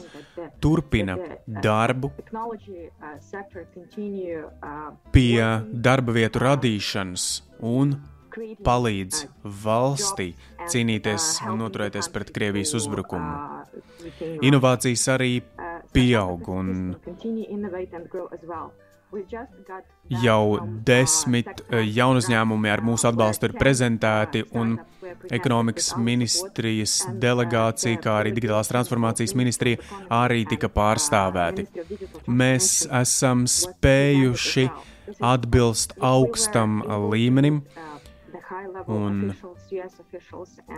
turpina 0.64 1.18
darbu 1.48 2.12
pie 5.12 5.44
darba 5.72 6.16
vietu 6.16 6.42
radīšanas 6.46 7.28
un 7.72 7.98
palīdz 8.66 9.26
valstī 9.64 10.32
cīnīties 10.72 11.42
un 11.50 11.60
noturēties 11.66 12.10
pret 12.14 12.32
Krievijas 12.36 12.74
uzbrukumu. 12.80 13.34
Inovācijas 14.46 15.08
arī 15.16 15.34
pieaug 15.94 16.48
un 16.54 16.72
jau 20.24 20.44
desmit 20.88 21.50
eh, 21.68 21.84
jaunu 21.96 22.22
uzņēmumi 22.22 22.72
ar 22.72 22.84
mūsu 22.86 23.10
atbalstu 23.10 23.50
ir 23.50 23.56
prezentēti 23.60 24.46
un 24.56 24.78
ekonomikas 25.32 25.92
ministrijas 26.00 26.96
delegācija, 27.20 28.00
kā 28.00 28.16
arī 28.22 28.32
digitālās 28.36 28.72
transformācijas 28.72 29.36
ministrija 29.36 29.82
arī 30.16 30.46
tika 30.48 30.72
pārstāvēti. 30.72 31.68
Mēs 32.28 32.72
esam 33.02 33.44
spējuši 33.52 34.70
atbilst 35.20 35.98
augstam 36.00 36.80
līmenim 37.12 37.62
un, 38.88 39.34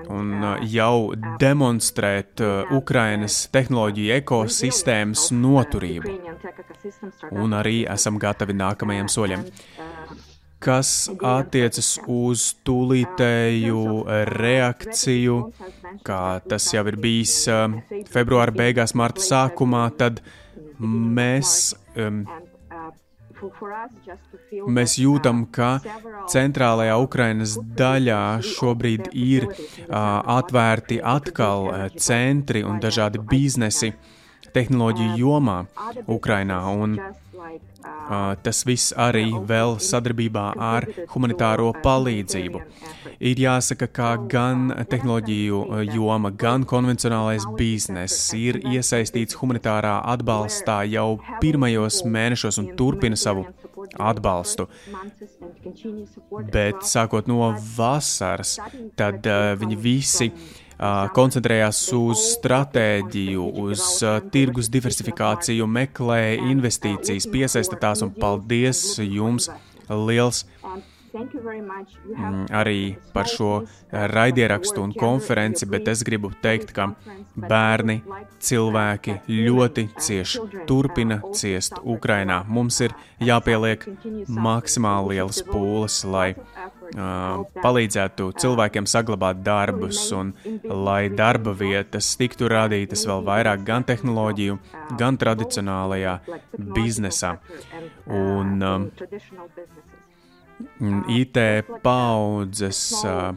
un 0.10 0.34
uh, 0.44 0.64
jau 0.68 1.14
demonstrēt 1.42 2.44
uh, 2.44 2.74
Ukrainas 2.76 3.44
tehnoloģiju 3.54 4.14
ekosistēmas 4.18 5.30
noturību. 5.36 6.14
Un 7.32 7.58
arī 7.58 7.84
esam 7.90 8.20
gatavi 8.22 8.56
nākamajiem 8.60 9.10
soļiem. 9.12 9.48
Kas 10.64 11.10
attiecas 11.20 11.98
uz 12.08 12.46
tūlītēju 12.64 13.82
reakciju, 14.30 15.40
kā 16.08 16.24
tas 16.48 16.70
jau 16.72 16.86
ir 16.88 17.00
bijis 17.04 17.36
uh, 17.52 17.68
februāra 18.14 18.56
beigās, 18.56 18.96
marta 18.96 19.24
sākumā, 19.26 19.90
tad 20.00 20.24
mēs 20.80 21.74
um, 22.00 22.24
Mēs 24.78 24.98
jūtam, 25.02 25.46
ka 25.52 25.70
centrālajā 26.32 26.98
Ukrainas 27.04 27.58
daļā 27.80 28.24
šobrīd 28.54 29.10
ir 29.14 29.48
uh, 29.50 29.56
atvērti 30.38 31.02
atkal 31.04 31.70
centri 31.98 32.64
un 32.64 32.80
dažādi 32.84 33.22
biznesi 33.32 33.94
tehnoloģiju 34.54 35.18
jomā 35.20 35.60
Ukrainā. 36.08 36.62
Un, 36.72 36.98
uh, 37.00 37.33
tas 38.44 38.64
viss 38.68 38.94
arī 39.00 39.26
vēl 39.50 39.78
sadarbībā 39.84 40.46
ar 40.60 40.88
humanitāro 41.14 41.72
palīdzību. 41.84 42.62
Ir 43.24 43.42
jāsaka, 43.44 43.88
ka 43.88 44.10
gan 44.32 44.72
tehnoloģiju 44.90 45.60
joma, 45.94 46.32
gan 46.32 46.66
konvencionālais 46.68 47.46
bizness 47.60 48.34
ir 48.38 48.60
iesaistīts 48.64 49.38
humanitārā 49.40 50.00
atbalstā 50.16 50.82
jau 50.92 51.20
pirmajos 51.44 52.04
mēnešos 52.08 52.60
un 52.64 52.74
turpina 52.80 53.20
savu 53.20 53.46
atbalstu. 54.00 54.68
Bet 56.54 56.84
sākot 56.88 57.28
no 57.30 57.54
vasaras, 57.78 58.58
tad 59.00 59.28
uh, 59.28 59.54
viņi 59.60 59.80
visi 59.84 60.30
uh, 60.32 60.63
koncentrējās 61.16 61.82
uz 61.98 62.24
stratēģiju, 62.38 63.50
uz 63.66 63.86
tirgus 64.34 64.72
diversifikāciju, 64.74 65.68
meklēja 65.70 66.40
investīcijas, 66.54 67.30
piesaista 67.34 67.80
tās 67.80 68.04
un 68.06 68.14
paldies 68.16 68.84
jums 69.04 69.50
liels! 69.90 70.46
Mm, 71.14 72.46
arī 72.50 72.96
par 73.14 73.28
šo 73.30 73.50
eh, 73.62 74.08
raidierakstu 74.10 74.82
un 74.82 74.94
konferenci, 74.98 75.68
bet 75.70 75.88
es 75.92 76.02
gribu 76.06 76.32
teikt, 76.42 76.74
ka 76.74 76.88
bērni, 77.38 78.00
cilvēki 78.44 79.20
ļoti 79.30 79.86
cieši 79.94 80.66
turpina 80.70 81.20
ciest 81.38 81.78
Ukrainā. 81.84 82.42
Mums 82.50 82.80
ir 82.82 82.96
jāpieliek 83.22 83.86
maksimāli 84.28 85.14
lielas 85.14 85.44
pūles, 85.46 86.00
lai 86.10 86.34
uh, 86.34 87.44
palīdzētu 87.62 88.32
cilvēkiem 88.42 88.90
saglabāt 88.90 89.44
darbus 89.46 90.02
un 90.18 90.34
lai 90.66 91.08
darba 91.14 91.54
vietas 91.58 92.14
tiktu 92.20 92.50
radītas 92.52 93.06
vēl 93.10 93.26
vairāk 93.30 93.66
gan 93.68 93.86
tehnoloģiju, 93.88 94.60
gan 95.00 95.18
tradicionālajā 95.22 96.18
biznesā. 96.58 97.38
Un, 98.10 98.58
um, 98.62 98.90
Mm, 98.94 99.93
IT 101.08 101.40
paudzes. 101.84 103.04
Uh, 103.04 103.34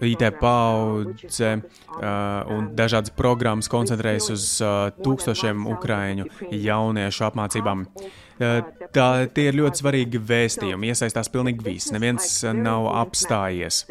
IT 0.00 0.24
paudze 0.40 1.50
uh, 1.54 2.50
un 2.50 2.72
dažādas 2.74 3.14
programmas 3.14 3.70
koncentrējas 3.70 4.30
uz 4.34 4.46
uh, 4.64 4.88
tūkstošiem 5.04 5.68
ukraiņu 5.70 6.26
jauniešu 6.50 7.26
apmācībām. 7.28 7.86
Uh, 7.86 8.60
tā, 8.94 9.08
tie 9.30 9.48
ir 9.50 9.60
ļoti 9.60 9.82
svarīgi 9.84 10.22
vēstījumi, 10.32 10.90
iesaistās 10.90 11.30
pilnīgi 11.30 11.62
viss, 11.70 11.92
neviens 11.94 12.42
nav 12.58 12.90
apstājies. 13.04 13.84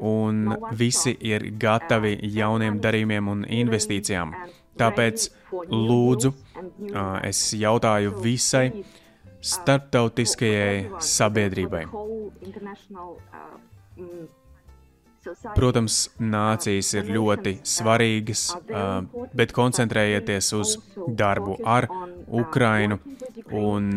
un 0.00 0.56
visi 0.74 1.16
ir 1.22 1.50
gatavi 1.58 2.16
jauniem 2.34 2.80
darījumiem 2.82 3.28
un 3.30 3.44
investīcijām. 3.46 4.34
Tāpēc 4.78 5.28
lūdzu, 5.70 6.32
es 7.22 7.42
jautāju 7.54 8.16
visai 8.24 8.66
starptautiskajai 9.44 11.02
sabiedrībai. 11.04 11.84
Protams, 15.56 15.98
nācijas 16.20 16.90
ir 16.98 17.08
ļoti 17.16 17.54
svarīgas, 17.64 18.42
bet 19.32 19.54
koncentrējieties 19.56 20.50
uz 20.58 20.74
darbu 21.16 21.56
ar 21.64 21.88
Ukrainu 22.28 22.98
un 23.52 23.88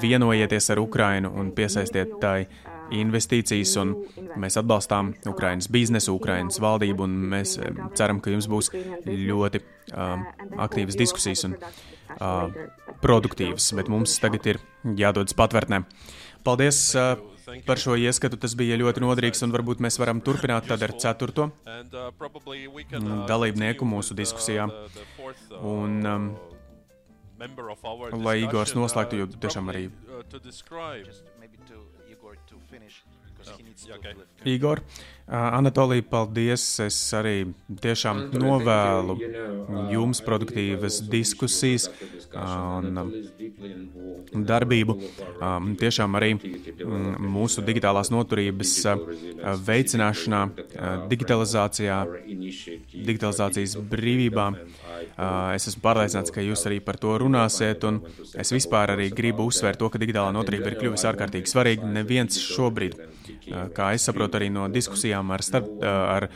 vienojieties 0.00 0.70
ar 0.72 0.80
Ukrainu 0.80 1.32
un 1.36 1.52
piesaistiet 1.52 2.16
tai 2.22 2.46
investīcijas, 2.94 3.74
un 3.82 3.94
mēs 4.40 4.58
atbalstām 4.60 5.12
Ukraiņas 5.28 5.70
biznesu, 5.72 6.16
Ukraiņas 6.18 6.60
valdību, 6.64 7.06
un 7.08 7.16
mēs 7.34 7.56
ceram, 7.98 8.22
ka 8.24 8.32
jums 8.34 8.48
būs 8.50 8.72
ļoti 9.06 9.62
um, 9.62 10.26
aktīvas 10.66 10.98
diskusijas 10.98 11.46
un 11.48 11.56
uh, 11.58 12.52
produktīvas, 13.04 13.72
bet 13.78 13.90
mums 13.92 14.18
tagad 14.22 14.46
ir 14.54 14.62
jādodas 14.98 15.36
patvērtnē. 15.38 15.84
Paldies! 16.46 16.84
Uh, 16.96 17.16
par 17.66 17.80
šo 17.80 17.96
ieskatu. 17.96 18.36
Tas 18.40 18.54
bija 18.58 18.76
ļoti 18.80 19.02
noderīgs, 19.02 19.42
un 19.46 19.54
varbūt 19.54 19.80
mēs 19.84 19.98
varam 20.00 20.20
turpināt 20.24 20.68
tad 20.68 20.82
ar 20.84 20.94
ceturto 21.00 21.48
dalībnieku 23.28 23.88
mūsu 23.88 24.16
diskusijā. 24.18 24.68
Un, 25.62 25.98
um, 26.06 26.28
lai 28.24 28.40
Igors 28.42 28.74
noslēgtu, 28.76 29.22
jo 29.22 29.28
tiešām 29.38 29.72
arī 29.72 29.88
finish 32.70 33.02
because 33.36 33.52
oh. 33.52 33.58
he 33.58 33.92
okay. 33.92 34.14
Igor, 34.44 34.78
Anatolija, 35.28 36.02
paldies. 36.08 36.62
Es 36.80 36.96
arī 37.12 37.50
tiešām 37.84 38.30
novēlu 38.40 39.18
jums 39.92 40.22
produktīvas 40.24 41.02
diskusijas 41.12 41.88
un 42.32 42.96
darbību. 44.48 44.96
Tiešām 45.82 46.16
arī 46.16 46.30
mūsu 47.20 47.64
digitālās 47.66 48.08
noturības 48.14 48.72
veicināšanā, 49.68 50.40
digitalizācijā, 51.12 52.00
digitalizācijas 52.94 53.76
brīvībā. 53.92 54.48
Es 55.58 55.68
esmu 55.68 55.84
pārliecināts, 55.84 56.32
ka 56.32 56.40
jūs 56.46 56.64
arī 56.70 56.80
par 56.84 56.96
to 56.96 57.18
runāsiet, 57.20 57.84
un 57.84 58.00
es 58.32 58.54
vispār 58.54 58.96
arī 58.96 59.12
gribu 59.12 59.50
uzsvērt 59.52 59.78
to, 59.82 59.92
ka 59.92 60.00
digitālā 60.00 60.32
noturība 60.32 60.72
ir 60.72 60.80
kļuvusi 60.80 61.08
ārkārtīgi 61.12 61.52
svarīga. 61.52 61.92
Neviens 61.98 62.40
šobrīd 62.40 62.96
Kā 63.76 63.92
es 63.96 64.04
saprotu 64.04 64.36
arī 64.38 64.48
no 64.52 64.66
diskusijām 64.72 65.17
ar, 65.18 65.44
starp, 65.44 65.68
ar 65.82 66.28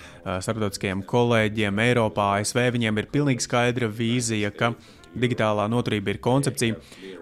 starptautiskajiem 0.42 1.04
kolēģiem 1.08 1.84
Eiropā, 1.86 2.32
ASV, 2.40 2.64
viņiem 2.76 2.98
ir 3.02 3.08
pilnīgi 3.14 3.46
skaidra 3.46 3.90
vīzija, 3.92 4.52
ka 4.56 4.72
digitālā 5.12 5.66
noturība 5.68 6.14
ir 6.14 6.20
koncepcija, 6.24 6.78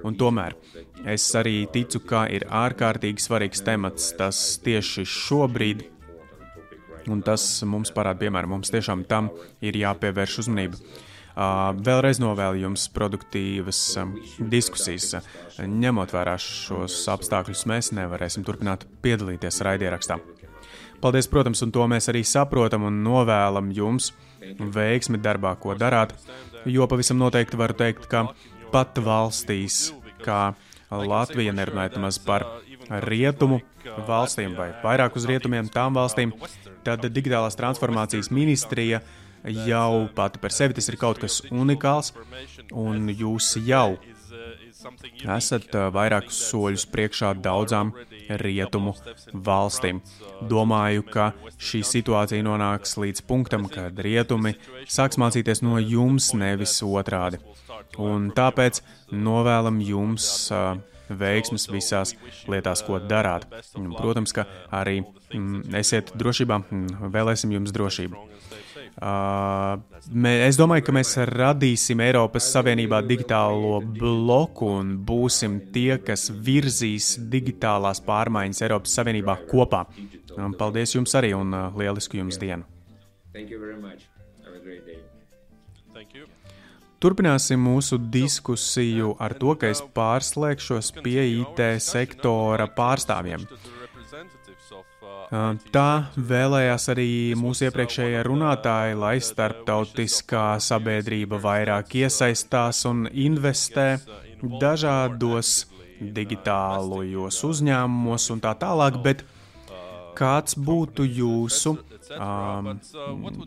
un 0.07 0.17
tomēr 0.19 0.57
es 1.11 1.27
arī 1.39 1.65
ticu, 1.73 2.03
ka 2.07 2.27
ir 2.31 2.47
ārkārtīgi 2.47 3.23
svarīgs 3.23 3.65
temats 3.67 4.13
tas 4.19 4.41
tieši 4.65 5.07
šobrīd, 5.09 5.85
un 7.11 7.23
tas 7.27 7.45
mums 7.67 7.93
parāda, 7.95 8.21
piemēram, 8.25 8.57
mums 8.57 8.73
tiešām 8.73 9.07
tam 9.11 9.31
ir 9.65 9.79
jāpievērš 9.81 10.43
uzmanība. 10.45 10.81
Vēlreiz 11.81 12.19
novēlu 12.21 12.59
jums 12.65 12.89
produktīvas 12.93 13.79
diskusijas. 14.53 15.23
Ņemot 15.63 16.13
vērā 16.13 16.35
šos 16.43 16.99
apstākļus, 17.15 17.65
mēs 17.71 17.93
nevarēsim 17.97 18.45
turpināt 18.45 18.85
piedalīties 19.05 19.63
raidierakstā. 19.65 20.19
Paldies, 21.01 21.29
protams, 21.33 21.63
un 21.65 21.73
to 21.73 21.87
mēs 21.89 22.11
arī 22.13 22.21
saprotam 22.29 22.85
un 22.89 23.01
novēlam 23.05 23.71
jums. 23.73 24.11
Veiksmi 24.41 25.21
darbā, 25.21 25.53
ko 25.61 25.75
darāt, 25.79 26.15
jo 26.69 26.87
pavisam 26.89 27.19
noteikti 27.21 27.59
varu 27.61 27.77
teikt, 27.77 28.07
ka 28.11 28.25
pat 28.73 28.99
valstīs, 29.05 29.91
kā 30.25 30.55
Latvija, 30.91 31.53
nerunājot 31.55 31.99
maz 32.03 32.19
par 32.19 32.47
rietumu 33.07 33.61
valstīm 34.09 34.57
vai 34.59 34.71
vairāk 34.83 35.17
uz 35.17 35.29
rietumiem, 35.31 35.69
tām 35.73 35.95
valstīm, 35.95 36.33
tad 36.85 37.05
digitālās 37.07 37.59
transformācijas 37.59 38.33
ministrija 38.35 39.03
jau 39.45 40.09
pati 40.15 40.41
par 40.43 40.53
sevi 40.53 40.77
tas 40.77 40.89
ir 40.91 40.99
kaut 41.01 41.21
kas 41.23 41.41
unikāls, 41.51 42.13
un 42.73 43.09
jūs 43.13 43.55
jau 43.65 43.97
esat 45.37 45.75
vairākus 45.95 46.39
soļus 46.51 46.87
priekšā 46.93 47.33
daudzām 47.45 47.93
rietumu 48.43 48.95
valstīm. 49.49 50.01
Domāju, 50.51 51.07
ka 51.07 51.31
šī 51.61 51.83
situācija 51.87 52.45
nonāks 52.47 52.97
līdz 53.01 53.25
punktam, 53.29 53.67
kad 53.73 53.99
rietumi 53.99 54.55
sāks 54.89 55.21
mācīties 55.21 55.65
no 55.67 55.81
jums, 55.81 56.33
nevis 56.35 56.79
otrādi. 56.87 57.43
Un 58.01 58.31
tāpēc 58.37 58.83
novēlam 59.11 59.81
jums 59.85 60.31
veiksmes 61.11 61.67
visās 61.71 62.15
lietās, 62.51 62.85
ko 62.87 63.01
darāt. 63.03 63.47
Protams, 63.99 64.35
ka 64.37 64.47
arī 64.75 65.01
mm, 65.03 65.75
esiet 65.81 66.13
drošībā, 66.19 66.61
mm, 66.63 67.11
vēlēsim 67.15 67.55
jums 67.57 67.75
drošību. 67.75 68.30
Uh, 69.01 69.81
es 70.45 70.59
domāju, 70.61 70.85
ka 70.85 70.93
mēs 70.93 71.15
radīsim 71.31 72.03
Eiropas 72.05 72.51
Savienībā 72.53 72.99
digitālo 73.09 73.79
bloku 73.81 74.69
un 74.77 74.91
būsim 75.09 75.57
tie, 75.73 75.95
kas 76.05 76.29
virzīs 76.29 77.15
digitālās 77.33 78.03
pārmaiņas 78.05 78.61
Eiropas 78.67 78.99
Savienībā 78.99 79.39
kopā. 79.49 79.87
Paldies 80.61 80.93
jums 80.99 81.17
arī 81.17 81.33
un 81.37 81.57
uh, 81.57 81.81
lielisku 81.81 82.21
jums 82.21 82.37
dienu! 82.41 82.69
Turpināsim 87.01 87.63
mūsu 87.65 87.97
diskusiju 88.13 89.15
ar 89.25 89.33
to, 89.41 89.55
ka 89.57 89.71
es 89.73 89.81
pārslēgšos 89.97 90.93
pie 91.01 91.23
IT 91.41 91.63
sektora 91.81 92.69
pārstāvjiem. 92.77 93.49
Tā 95.31 95.89
vēlējās 96.17 96.89
arī 96.91 97.11
mūsu 97.39 97.69
iepriekšējie 97.69 98.23
runātāji, 98.27 98.97
lai 98.99 99.17
starptautiskā 99.23 100.59
sabiedrība 100.59 101.39
vairāk 101.39 101.95
iesaistās 102.03 102.83
un 102.91 103.05
investē 103.07 104.01
dažādos 104.43 105.69
digitālajos 106.01 107.39
uzņēmumos 107.47 108.27
un 108.35 108.43
tā 108.43 108.57
tālāk, 108.59 108.99
bet 109.05 109.23
kāds 110.19 110.57
būtu 110.59 111.07
jūsu 111.07 111.77
um, 112.19 112.73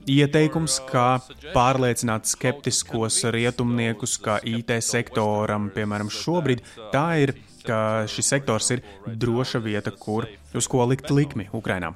ieteikums, 0.07 0.79
kā 0.87 1.07
pārliecināt 1.51 2.31
skeptiskos 2.31 3.25
rietumniekus, 3.35 4.15
ka 4.23 4.39
IT 4.47 4.77
sektoram, 4.85 5.67
piemēram, 5.75 6.07
šobrīd 6.13 6.63
tā 6.95 7.07
ir 7.25 7.35
ka 7.67 8.07
šis 8.09 8.31
sektors 8.35 8.71
ir 8.75 8.83
droša 9.05 9.61
vieta, 9.63 9.91
kur 9.91 10.27
uz 10.55 10.67
ko 10.67 10.85
likt 10.89 11.11
likmi 11.11 11.49
Ukrainā. 11.53 11.93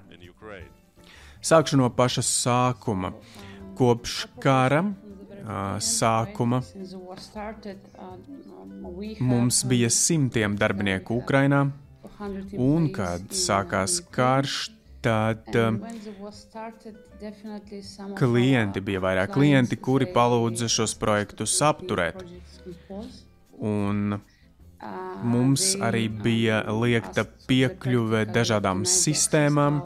Sākšu 1.41 1.77
no 1.79 1.89
paša 1.93 2.23
sākuma. 2.25 3.13
Kopš 3.77 4.23
kara 4.41 4.81
sākuma 5.79 6.61
mums 9.19 9.63
bija 9.69 9.89
simtiem 9.93 10.57
darbinieku 10.57 11.19
Ukrainā, 11.21 11.67
un 12.57 12.89
kad 12.93 13.29
sākās 13.31 13.99
karš, 14.11 14.57
tad 15.05 15.45
klienti 18.17 18.81
bija 18.83 19.03
vairāk 19.03 19.35
klienti, 19.37 19.77
kuri 19.77 20.09
palūdza 20.13 20.67
šos 20.71 20.97
projektus 20.99 21.55
apturēt. 21.63 22.25
Un 23.57 24.19
Mums 25.25 25.71
arī 25.81 26.05
bija 26.09 26.59
liekta 26.69 27.23
piekļuve 27.49 28.27
dažādām 28.29 28.83
sistēmām, 28.85 29.79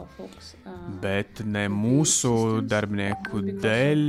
bet 1.00 1.40
ne 1.48 1.64
mūsu 1.72 2.60
darbinieku 2.68 3.40
dēļ 3.62 4.02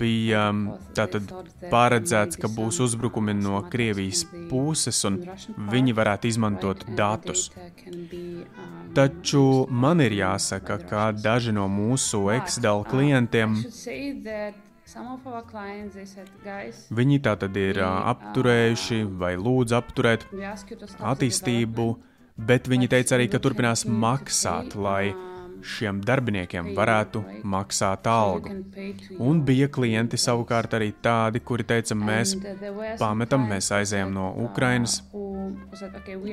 bija 0.00 0.42
tātad 0.98 1.30
paredzēts, 1.70 2.40
ka 2.42 2.50
būs 2.50 2.80
uzbrukumi 2.88 3.36
no 3.38 3.62
Krievijas 3.70 4.24
puses 4.50 5.04
un 5.06 5.20
viņi 5.70 5.94
varētu 5.94 6.32
izmantot 6.32 6.82
datus. 6.98 7.48
Taču 8.98 9.44
man 9.70 10.02
ir 10.02 10.16
jāsaka, 10.18 10.80
ka 10.90 11.10
daži 11.14 11.54
no 11.54 11.68
mūsu 11.70 12.26
Excel 12.34 12.82
klientiem 12.88 13.60
Viņi 16.98 17.18
tā 17.24 17.34
tad 17.42 17.56
ir 17.60 17.80
apturējuši 17.84 19.00
vai 19.20 19.34
lūdz 19.36 19.74
apturēt 19.76 20.26
attīstību, 21.12 21.88
bet 22.50 22.68
viņi 22.72 22.88
teica 22.94 23.16
arī, 23.18 23.28
ka 23.28 23.40
turpinās 23.42 23.84
maksāt, 23.84 24.76
lai 24.78 25.12
šiem 25.58 25.98
darbiniekiem 26.06 26.70
varētu 26.76 27.24
maksāt 27.42 28.06
algu. 28.06 28.54
Un 29.18 29.42
bija 29.44 29.66
klienti 29.74 30.20
savukārt 30.20 30.76
arī 30.78 30.92
tādi, 31.02 31.42
kuri 31.42 31.66
teica, 31.66 31.96
mēs 31.98 32.36
pametam, 33.00 33.48
mēs 33.50 33.72
aizējām 33.80 34.14
no 34.14 34.30
Ukrainas 34.46 35.02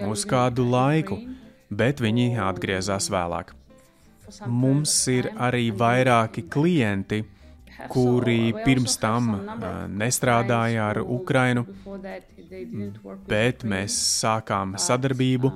uz 0.05 0.29
kādu 0.29 0.69
laiku. 0.69 1.19
bet 1.69 2.01
viņi 2.01 2.35
atgriezās 2.41 3.09
vēlāk. 3.13 3.53
Mums 4.49 4.93
ir 5.11 5.29
arī 5.37 5.69
vairāki 5.75 6.45
klienti, 6.49 7.21
kuri 7.91 8.53
pirms 8.65 8.97
tam 9.01 9.31
nestrādāja 9.91 10.89
ar 10.91 11.01
Ukrainu, 11.03 11.65
bet 13.29 13.65
mēs 13.67 13.97
sākām 14.21 14.75
sadarbību 14.79 15.51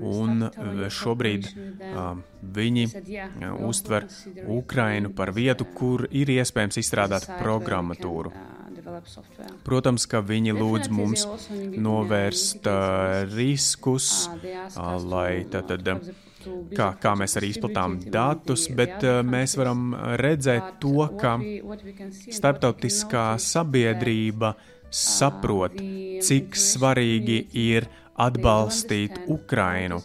un 0.00 0.46
šobrīd 1.00 1.48
um, 1.50 2.22
viņi 2.40 2.86
uztver 3.66 4.06
Ukrainu 4.48 5.12
par 5.16 5.34
vietu, 5.36 5.66
kur 5.76 6.06
ir 6.10 6.32
iespējams 6.38 6.80
izstrādāt 6.80 7.28
programmatūru. 7.40 8.32
Protams, 9.66 10.06
ka 10.10 10.22
viņi 10.24 10.54
lūdz 10.56 10.90
mums 10.94 11.26
novērst 11.84 12.66
uh, 12.70 13.28
riskus, 13.34 14.28
uh, 14.30 14.96
lai 15.04 15.44
tad, 15.52 15.70
tad 15.70 16.10
kā, 16.76 16.88
kā 17.02 17.14
mēs 17.18 17.36
arī 17.40 17.52
izplatām 17.54 17.98
datus, 18.12 18.66
bet 18.76 19.04
mēs 19.26 19.56
varam 19.60 19.94
redzēt 20.20 20.76
to, 20.82 21.06
ka 21.20 21.36
starptautiskā 22.38 23.26
sabiedrība 23.40 24.54
saprot, 24.90 25.78
cik 26.26 26.58
svarīgi 26.58 27.44
ir 27.66 27.88
atbalstīt 28.20 29.22
Ukrainu. 29.30 30.00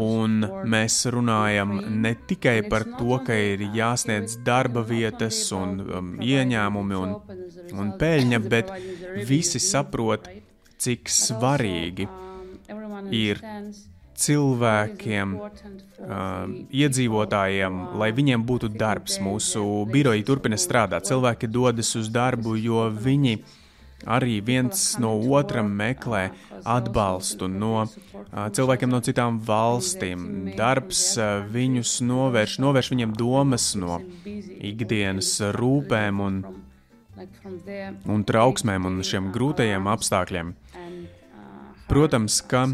Un 0.00 0.40
mēs 0.72 0.96
runājam 1.12 1.74
ne 2.02 2.14
tikai 2.26 2.56
par 2.70 2.86
to, 2.96 3.18
ka 3.26 3.36
ir 3.36 3.66
jāsniedz 3.76 4.38
darba 4.46 4.82
vietas 4.86 5.38
un 5.54 5.76
um, 5.82 6.08
ieņēmumi 6.24 6.96
un, 6.98 7.14
un 7.76 7.92
peļņa, 8.00 8.40
bet 8.50 8.72
visi 9.28 9.60
saprot, 9.62 10.30
cik 10.80 11.12
svarīgi 11.12 12.08
ir 13.14 13.42
cilvēkiem, 14.20 15.32
uh, 15.38 16.52
iedzīvotājiem, 16.82 17.80
lai 18.00 18.10
viņiem 18.16 18.44
būtu 18.48 18.72
darbs. 18.74 19.18
Mūsu 19.24 19.64
biroji 19.90 20.26
turpina 20.28 20.60
strādāt. 20.60 21.08
Cilvēki 21.10 21.50
dodas 21.50 21.94
uz 21.98 22.12
darbu, 22.12 22.56
jo 22.60 22.88
viņi 22.92 23.40
arī 24.06 24.40
viens 24.40 24.96
no 25.00 25.12
otra 25.36 25.62
meklē 25.62 26.30
atbalstu 26.64 27.48
no 27.48 27.84
cilvēkiem 28.30 28.90
no 28.92 29.00
citām 29.04 29.40
valstīm. 29.44 30.52
Darbs 30.56 31.02
viņus 31.52 31.98
novērš, 32.06 32.58
novērš 32.64 32.90
viņiem 32.94 33.14
domas 33.18 33.72
no 33.80 34.00
ikdienas 34.24 35.36
rūpēm 35.56 36.20
un, 36.24 36.42
un 38.06 38.26
trauksmēm 38.26 38.88
un 38.88 39.00
šiem 39.06 39.30
grūtajiem 39.34 39.90
apstākļiem. 39.94 40.54
Protams, 41.90 42.38
ka 42.46 42.64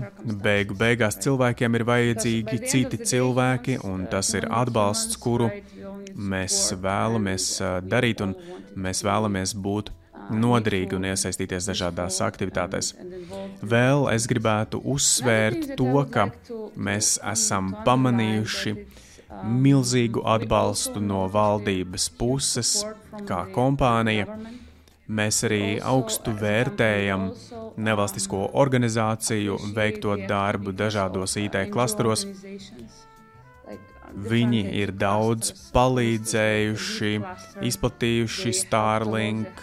beigu 0.45 0.77
beigās 0.77 1.17
cilvēkiem 1.25 1.79
ir 1.79 1.85
vajadzīgi 1.89 2.59
citi 2.69 2.99
cilvēki, 3.01 3.79
un 3.89 4.05
tas 4.13 4.35
ir 4.37 4.45
atbalsts, 4.53 5.17
kuru 5.17 5.49
mēs 6.17 6.75
vēlamies 6.83 7.47
darīt, 7.89 8.21
un 8.25 8.35
mēs 8.77 9.01
vēlamies 9.07 9.55
būt 9.57 9.93
noderīgi 10.33 10.97
un 10.99 11.07
iesaistīties 11.13 11.69
dažādās 11.71 12.19
aktivitātēs. 12.25 12.93
Vēl 13.63 14.07
es 14.13 14.27
gribētu 14.31 14.83
uzsvērt 14.95 15.75
to, 15.79 16.05
ka 16.13 16.29
mēs 16.77 17.17
esam 17.33 17.73
pamanījuši 17.87 18.77
milzīgu 19.65 20.23
atbalstu 20.29 21.03
no 21.03 21.27
valdības 21.33 22.09
puses, 22.21 22.79
kā 23.29 23.45
kompānija. 23.55 24.29
Mēs 25.07 25.45
arī 25.47 25.77
augstu 25.87 26.33
vērtējam 26.35 27.29
nevalstisko 27.79 28.49
organizāciju 28.59 29.59
veikto 29.77 30.17
darbu 30.27 30.75
dažādos 30.75 31.37
IT 31.39 31.61
klasteros, 31.71 32.27
Viņi 34.17 34.61
ir 34.81 34.93
daudz 34.97 35.51
palīdzējuši, 35.75 37.11
izplatījuši 37.69 38.53
Starlink, 38.57 39.61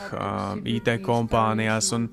IT 0.69 0.91
kompānijās, 1.05 1.89
un 1.97 2.05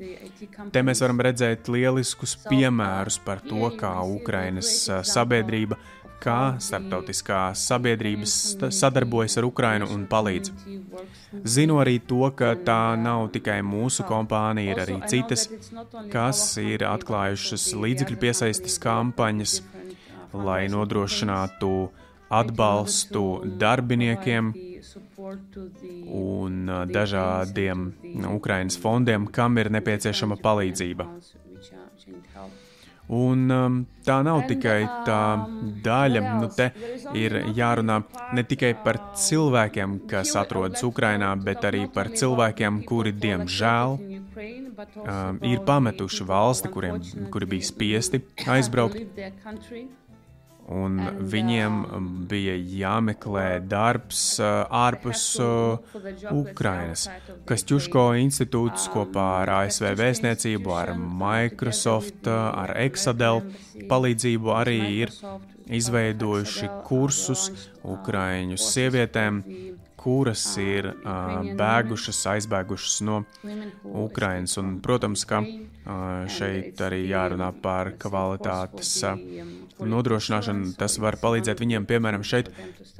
te 0.73 0.83
mēs 0.87 1.03
varam 1.05 1.21
redzēt 1.27 1.69
lieliskus 1.69 2.39
piemērus 2.47 3.19
par 3.27 3.43
to, 3.45 3.69
kā 3.77 3.93
Ukrainas 4.09 4.73
sabiedrība, 5.11 5.77
kā 6.21 6.39
starptautiskā 6.63 7.41
sabiedrības 7.57 8.35
sadarbojas 8.77 9.39
ar 9.41 9.49
Ukrainu 9.49 9.89
un 9.95 10.07
palīdz. 10.11 10.53
Zinu 11.47 11.79
arī 11.83 11.99
to, 12.13 12.23
ka 12.37 12.53
tā 12.67 12.97
nav 13.01 13.29
tikai 13.35 13.61
mūsu 13.67 14.07
kompānija, 14.09 14.75
ir 14.75 14.83
arī 14.85 14.99
citas, 15.11 15.47
kas 16.13 16.43
ir 16.63 16.85
atklājušas 16.89 17.71
līdzekļu 17.85 18.21
piesaistes 18.25 18.79
kampaņas, 18.83 19.61
lai 20.35 20.65
nodrošinātu 20.71 21.75
atbalstu 22.31 23.25
darbiniekiem 23.59 24.53
un 26.11 26.71
uh, 26.71 26.85
dažādiem 26.89 27.91
Ukraiņas 28.31 28.79
fondiem, 28.81 29.27
kam 29.35 29.59
ir 29.59 29.71
nepieciešama 29.75 30.39
palīdzība. 30.43 31.07
Un 33.11 33.51
um, 33.51 33.79
tā 34.07 34.21
nav 34.23 34.45
tikai 34.47 34.85
tā 35.07 35.23
daļa, 35.83 36.21
nu 36.39 36.49
te 36.55 36.69
ir 37.19 37.35
jārunā 37.57 37.97
ne 38.39 38.45
tikai 38.47 38.71
par 38.85 39.01
cilvēkiem, 39.19 39.97
kas 40.11 40.37
atrodas 40.39 40.85
Ukrainā, 40.87 41.33
bet 41.43 41.67
arī 41.67 41.87
par 41.91 42.13
cilvēkiem, 42.15 42.85
kuri, 42.87 43.11
diemžēl, 43.25 43.97
um, 43.99 45.41
ir 45.43 45.65
pametuši 45.67 46.29
valsti, 46.29 46.71
kuriem, 46.71 47.03
kuri 47.35 47.51
bija 47.57 47.73
spiesti 47.73 48.23
aizbraukt 48.55 49.03
un 50.71 50.99
viņiem 51.33 51.79
um, 51.83 52.09
bija 52.31 52.55
jāmeklē 52.55 53.47
darbs 53.67 54.23
uh, 54.39 54.63
ārpus 54.71 55.25
uh, 55.43 55.81
Ukrainas. 56.31 57.09
Kastjuško 57.49 58.05
institūts 58.23 58.87
kopā 58.95 59.27
ar 59.43 59.55
ASV 59.65 59.91
vēstniecību, 59.99 60.75
ar 60.77 60.95
Microsoft, 60.97 62.23
uh, 62.31 62.53
ar 62.63 62.77
Exadel 62.87 63.43
palīdzību 63.91 64.55
arī 64.55 64.79
ir 65.03 65.15
izveidojuši 65.71 66.71
kursus 66.87 67.51
Ukraiņu 67.87 68.59
sievietēm, 68.61 69.43
kuras 70.01 70.43
ir 70.61 70.89
uh, 70.91 71.41
bēgušas, 71.59 72.21
aizbēgušas 72.35 73.01
no 73.05 73.21
Ukrainas. 73.85 74.57
Un, 74.61 74.79
protams, 74.85 75.27
ka 75.29 75.43
uh, 75.45 76.25
šeit 76.33 76.81
arī 76.87 77.03
jārunā 77.11 77.51
par 77.63 77.93
kvalitātes 78.01 78.95
uh, 79.05 79.21
nodrošināšanu. 79.81 80.75
Tas 80.81 80.97
var 81.03 81.21
palīdzēt 81.21 81.61
viņiem, 81.61 81.89
piemēram, 81.91 82.25
šeit, 82.27 82.53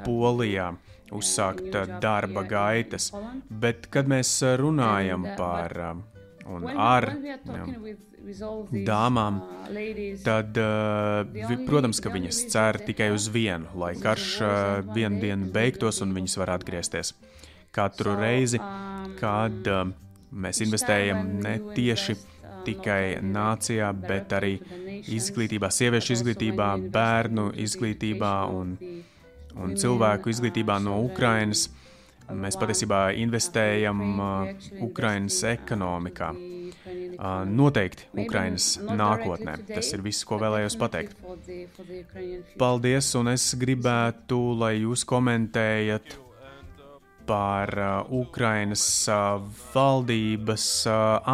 Polijā, 0.05 0.71
uzsākt 1.17 1.75
darba 2.03 2.45
gaitas. 2.49 3.11
Bet, 3.49 3.89
kad 3.93 4.09
mēs 4.11 4.37
runājam 4.61 5.27
par 5.41 5.77
un 6.51 6.71
ar 6.75 7.13
dāmām, 8.87 9.41
tad, 10.25 10.59
protams, 11.67 12.01
ka 12.03 12.13
viņas 12.13 12.43
cer 12.53 12.81
tikai 12.87 13.11
uz 13.15 13.29
vienu, 13.33 13.71
lai 13.81 13.95
karš 14.01 14.27
vienu 14.95 15.21
dienu 15.23 15.51
beigtos 15.55 16.03
un 16.05 16.15
viņas 16.17 16.37
var 16.43 16.55
atgriezties. 16.59 17.15
Katru 17.75 18.17
reizi, 18.19 18.59
kad 19.21 19.67
mēs 20.31 20.61
investējam 20.65 21.41
ne 21.43 21.57
tieši 21.75 22.17
tikai 22.65 23.21
nācijā, 23.25 23.91
bet 23.97 24.33
arī 24.37 24.57
izglītībā, 25.11 25.71
sieviešu 25.73 26.17
izglītībā, 26.19 26.71
bērnu 26.93 27.51
izglītībā 27.65 28.35
un, 28.53 28.75
un 29.57 29.77
cilvēku 29.81 30.33
izglītībā 30.33 30.81
no 30.85 31.01
Ukrainas. 31.07 31.69
Mēs 32.31 32.57
patiesībā 32.61 33.11
investējam 33.19 34.01
uh, 34.21 34.51
Ukrainas 34.85 35.41
ekonomikā. 35.51 36.31
Uh, 36.31 37.43
noteikti 37.45 38.07
Ukrainas 38.23 38.79
nākotnē. 38.81 39.59
Tas 39.69 39.91
ir 39.93 40.03
viss, 40.05 40.25
ko 40.25 40.39
vēlējos 40.41 40.77
pateikt. 40.81 41.19
Paldies, 42.61 43.11
un 43.19 43.33
es 43.35 43.51
gribētu, 43.61 44.39
lai 44.61 44.79
jūs 44.79 45.05
komentējat 45.09 46.17
par 47.29 47.75
uh, 47.77 47.91
Ukrainas 48.23 48.85
valdības 49.75 50.65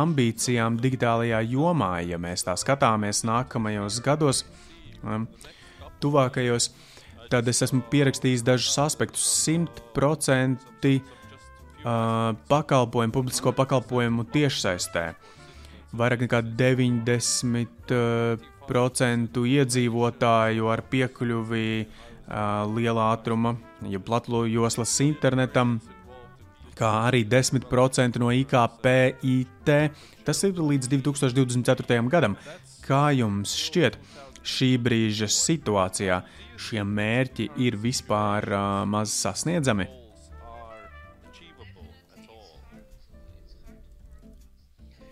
ambīcijām 0.01 0.81
digitālajā 0.83 1.45
jomā, 1.53 1.93
ja 2.09 2.19
mēs 2.21 2.45
tā 2.49 2.57
skatāmies 2.59 3.23
nākamajos 3.29 4.03
gados, 4.05 4.43
um, 5.05 5.29
tuvākajos, 6.03 6.73
tad 7.31 7.49
es 7.51 7.63
esmu 7.67 7.83
pierakstījis 7.91 8.45
dažus 8.47 8.79
aspektus. 8.83 9.27
100% 9.47 10.93
uh, 10.97 11.03
pakalpojumu, 12.51 13.13
publisko 13.15 13.53
pakalpojumu 13.57 14.27
tiešsaistē. 14.35 15.05
Vairāk 15.97 16.21
nekā 16.27 16.43
90% 16.59 17.57
uh, 17.97 19.51
iedzīvotāju 19.57 20.65
ar 20.73 20.81
piekļuvi 20.91 21.69
liela 22.27 23.13
ātruma, 23.15 23.53
ja 23.87 24.01
platjoslas 24.03 24.95
internetam, 25.05 25.77
kā 26.77 26.91
arī 27.07 27.25
10% 27.25 28.21
no 28.21 28.33
IKP 28.35 28.87
IT. 29.23 29.73
Tas 30.27 30.43
ir 30.45 30.59
līdz 30.61 30.91
2024. 30.93 32.03
gadam. 32.13 32.37
Kā 32.87 33.09
jums 33.17 33.55
šķiet? 33.67 33.97
Šī 34.47 34.77
brīža 34.83 35.29
situācijā 35.33 36.21
šie 36.61 36.83
mērķi 36.87 37.51
ir 37.67 37.77
vispār 37.81 38.47
uh, 38.53 38.83
maz 38.89 39.15
sasniedzami? 39.15 39.89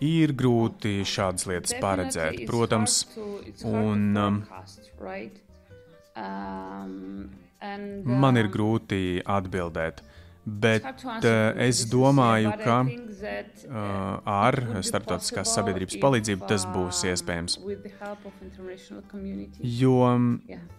Ir 0.05 0.33
grūti 0.37 0.99
šādas 1.07 1.47
lietas 1.49 1.73
paredzēt, 1.81 2.41
protams, 2.49 2.97
un 3.65 4.01
um, 4.19 4.41
man 8.05 8.41
ir 8.41 8.51
grūti 8.51 9.21
atbildēt. 9.23 10.03
Bet 10.45 10.85
uh, 10.85 11.57
es 11.57 11.79
domāju, 11.89 12.51
ka 12.61 12.81
uh, 12.85 13.71
ar 14.29 14.57
starptautiskās 14.85 15.55
sabiedrības 15.57 15.97
palīdzību 16.03 16.49
tas 16.51 16.67
būs 16.69 17.01
uh, 17.01 17.13
iespējams. 17.15 17.57
Jo, 19.79 19.95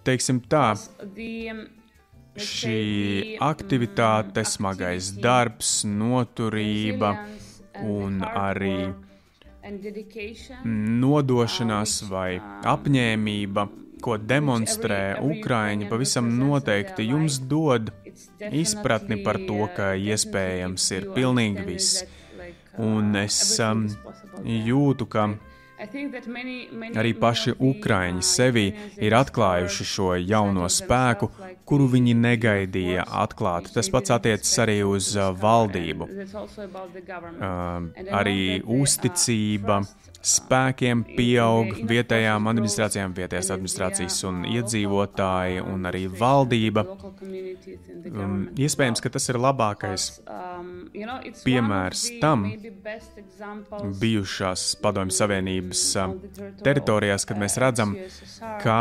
teiksim 0.06 0.38
tā, 0.46 0.68
um, 1.02 1.64
šī 2.36 2.78
aktivitāte, 3.42 4.46
smagais 4.46 5.10
darbs, 5.18 5.80
noturība 5.88 7.16
un 7.82 8.22
arī 8.22 8.92
nodošanās 11.02 11.98
vai 12.06 12.38
apņēmība, 12.38 13.68
ko 14.04 14.14
demonstrē 14.20 15.16
Ukraiņi, 15.24 15.88
pavisam 15.90 16.28
noteikti 16.38 17.08
jums 17.10 17.40
dod 17.50 17.90
izpratni 18.50 19.20
par 19.24 19.38
to, 19.48 19.66
ka 19.76 19.94
iespējams 19.98 20.90
ir 20.98 21.08
pilnīgi 21.16 21.66
viss. 21.66 22.04
Un 22.76 23.16
es 23.16 23.38
um, 23.64 23.86
jūtu, 24.44 25.06
ka 25.08 25.30
Arī 25.76 27.12
paši 27.20 27.52
Ukrāņi 27.60 28.24
sevī 28.24 28.66
ir 28.96 29.16
atklājuši 29.18 29.86
šo 29.90 30.14
jauno 30.16 30.70
spēku, 30.72 31.28
kuru 31.68 31.88
viņi 31.92 32.14
negaidīja 32.16 33.04
atklāt. 33.24 33.68
Tas 33.74 33.90
pats 33.92 34.14
attiecas 34.16 34.54
arī 34.64 34.80
uz 34.86 35.12
uh, 35.18 35.32
valdību. 35.36 36.08
Uh, 36.08 37.88
arī 38.22 38.38
uzticība 38.62 39.82
spēkiem 40.26 41.04
pieaug 41.06 41.72
vietējām 41.86 42.48
administrācijām, 42.50 43.14
vietējās 43.14 43.50
administrācijas 43.54 44.16
un 44.26 44.42
iedzīvotāji 44.50 45.62
un 45.62 45.86
arī 45.90 46.06
valdība. 46.10 46.86
Um, 48.06 48.48
iespējams, 48.58 49.02
ka 49.04 49.12
tas 49.14 49.28
ir 49.30 49.38
labākais 49.42 50.08
piemērs 51.44 52.04
tam 52.22 52.46
bijušās 54.00 54.66
Padomju 54.82 55.14
Savienības 55.14 55.65
teritorijās, 56.62 57.24
kad 57.26 57.40
mēs 57.40 57.58
redzam, 57.62 57.96
kā 58.62 58.80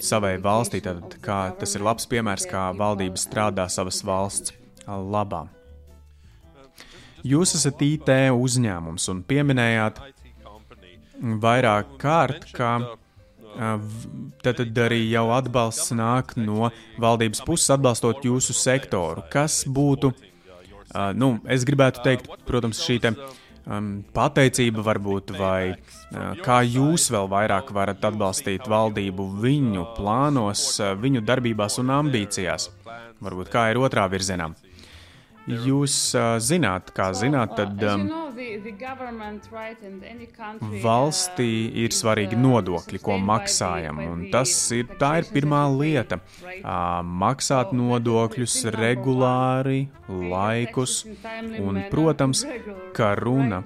savai 0.00 0.36
valstī, 0.40 0.80
tad 0.84 1.18
kā 1.20 1.40
tas 1.60 1.74
ir 1.76 1.84
labs 1.84 2.06
piemērs, 2.08 2.46
kā 2.48 2.70
valdība 2.76 3.20
strādā 3.20 3.66
savas 3.68 4.00
valsts 4.06 4.54
labā. 4.86 5.44
Jūs 7.20 7.52
esat 7.58 7.82
IT 7.84 8.08
uzņēmums 8.32 9.10
un 9.12 9.20
pieminējāt 9.28 10.00
vairāk 11.20 11.98
kārt, 12.00 12.48
ka 12.56 12.96
tad, 14.40 14.56
tad 14.56 14.80
arī 14.86 15.02
jau 15.10 15.26
atbalsts 15.36 15.92
nāk 15.92 16.32
no 16.40 16.70
valdības 17.02 17.42
puses, 17.44 17.68
atbalstot 17.74 18.24
jūsu 18.24 18.56
sektoru. 18.56 19.26
Kas 19.28 19.66
būtu, 19.68 20.14
nu, 21.20 21.34
es 21.44 21.68
gribētu 21.68 22.00
teikt, 22.06 22.30
protams, 22.48 22.80
šī 22.86 22.96
te, 23.04 23.12
um, 23.70 23.90
pateicība 24.16 24.84
varbūt, 24.86 25.32
vai 25.38 25.72
uh, 25.72 26.34
kā 26.44 26.60
jūs 26.66 27.08
vēl 27.14 27.30
vairāk 27.30 27.72
varat 27.76 28.04
atbalstīt 28.10 28.66
valdību 28.70 29.28
viņu 29.42 29.86
plānos, 29.96 30.64
uh, 30.82 30.92
viņu 30.98 31.24
darbībās 31.26 31.78
un 31.82 31.94
ambīcijās? 32.00 32.70
Varbūt 33.20 33.52
kā 33.52 33.70
ir 33.72 33.80
otrā 33.80 34.06
virzienā. 34.10 34.50
Jūs 35.50 35.94
uh, 36.18 36.36
zināt, 36.42 36.92
kā 36.96 37.10
zināt, 37.16 37.56
tad 37.58 37.80
um, 37.86 38.06
valstī 40.84 41.50
ir 41.84 41.96
svarīgi 41.96 42.38
nodokļi, 42.40 43.00
ko 43.02 43.18
maksājam. 43.30 44.00
Un 44.04 44.22
tas 44.32 44.52
ir, 44.76 44.86
tā 45.00 45.16
ir 45.22 45.28
pirmā 45.32 45.64
lieta. 45.74 46.20
Uh, 46.60 47.00
maksāt 47.24 47.74
nodokļus 47.76 48.62
regulāri, 48.76 49.82
laikus, 50.08 51.02
un, 51.60 51.84
protams, 51.90 52.46
ka 52.96 53.14
runa 53.18 53.64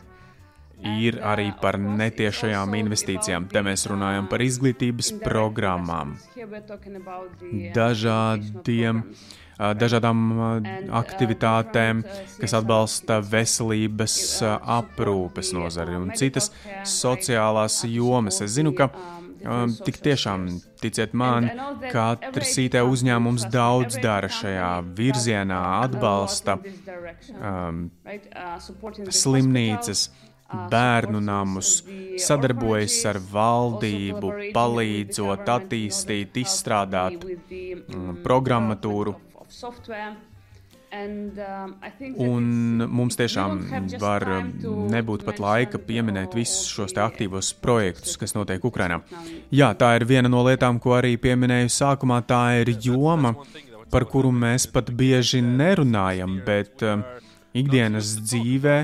ir 0.84 1.18
arī 1.24 1.48
par 1.60 1.78
netiešajām 1.80 2.74
investīcijām. 2.80 3.48
Te 3.52 3.62
mēs 3.64 3.86
runājam 3.90 4.28
par 4.30 4.44
izglītības 4.44 5.14
programmām, 5.24 6.16
dažādiem 7.74 9.02
dažādām 9.58 10.22
aktivitātēm, 10.94 12.02
kas 12.40 12.56
atbalsta 12.58 13.20
veselības 13.22 14.16
aprūpes 14.42 15.52
nozari 15.54 15.98
un 15.98 16.14
citas 16.18 16.50
sociālās 16.88 17.82
jomas. 17.88 18.40
Es 18.44 18.56
zinu, 18.58 18.74
ka 18.76 18.90
um, 18.90 19.74
tik 19.86 20.00
tiešām, 20.04 20.48
ticiet 20.82 21.14
man, 21.16 21.48
katrs 21.92 22.58
IT 22.64 22.78
uzņēmums 22.82 23.48
daudz 23.52 23.98
dara 24.02 24.30
šajā 24.32 24.74
virzienā, 24.98 25.62
atbalsta 25.84 26.58
um, 27.38 27.88
slimnīcas 29.22 30.08
bērnu 30.70 31.18
namus, 31.24 31.80
sadarbojas 32.22 33.00
ar 33.10 33.18
valdību, 33.32 34.32
palīdzot 34.54 35.48
attīstīt, 35.56 36.36
izstrādāt 36.44 37.24
programmatūru 38.26 39.16
Um, 39.16 39.33
Un 42.22 42.84
mums 42.86 43.16
tiešām 43.18 43.64
var 43.98 44.26
nebūt 44.92 45.24
pat 45.26 45.40
laika 45.42 45.80
pieminēt 45.82 46.36
visus 46.38 46.68
šos 46.70 46.94
aktīvos 47.02 47.50
projektus, 47.62 48.14
kas 48.20 48.36
notiek 48.36 48.62
Ukrajinā. 48.64 49.00
Jā, 49.54 49.72
tā 49.78 49.94
ir 49.98 50.06
viena 50.06 50.30
no 50.30 50.44
lietām, 50.46 50.78
ko 50.82 50.94
arī 50.98 51.16
pieminēju 51.18 51.72
sākumā. 51.74 52.20
Tā 52.28 52.42
ir 52.60 52.70
joma, 52.78 53.34
par 53.90 54.06
kuru 54.10 54.30
mēs 54.34 54.68
pat 54.70 54.92
bieži 54.94 55.42
nerunājam, 55.44 56.38
bet 56.46 56.84
um, 56.86 57.02
ikdienas 57.54 58.14
dzīvē 58.22 58.78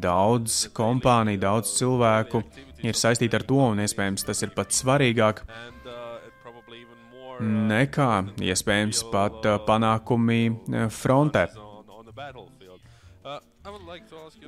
daudz 0.00 0.66
kompāniju, 0.76 1.42
daudz 1.42 1.76
cilvēku 1.76 2.40
ir 2.86 2.96
saistīti 2.96 3.36
ar 3.36 3.44
to, 3.44 3.60
un 3.74 3.84
iespējams 3.84 4.24
tas 4.24 4.40
ir 4.44 4.56
pats 4.56 4.80
svarīgāk 4.80 5.44
nekā 7.40 8.10
iespējams 8.42 9.04
pat 9.12 9.46
uh, 9.46 9.58
panākumi 9.66 10.40
uh, 10.50 10.86
frontē. 10.92 11.46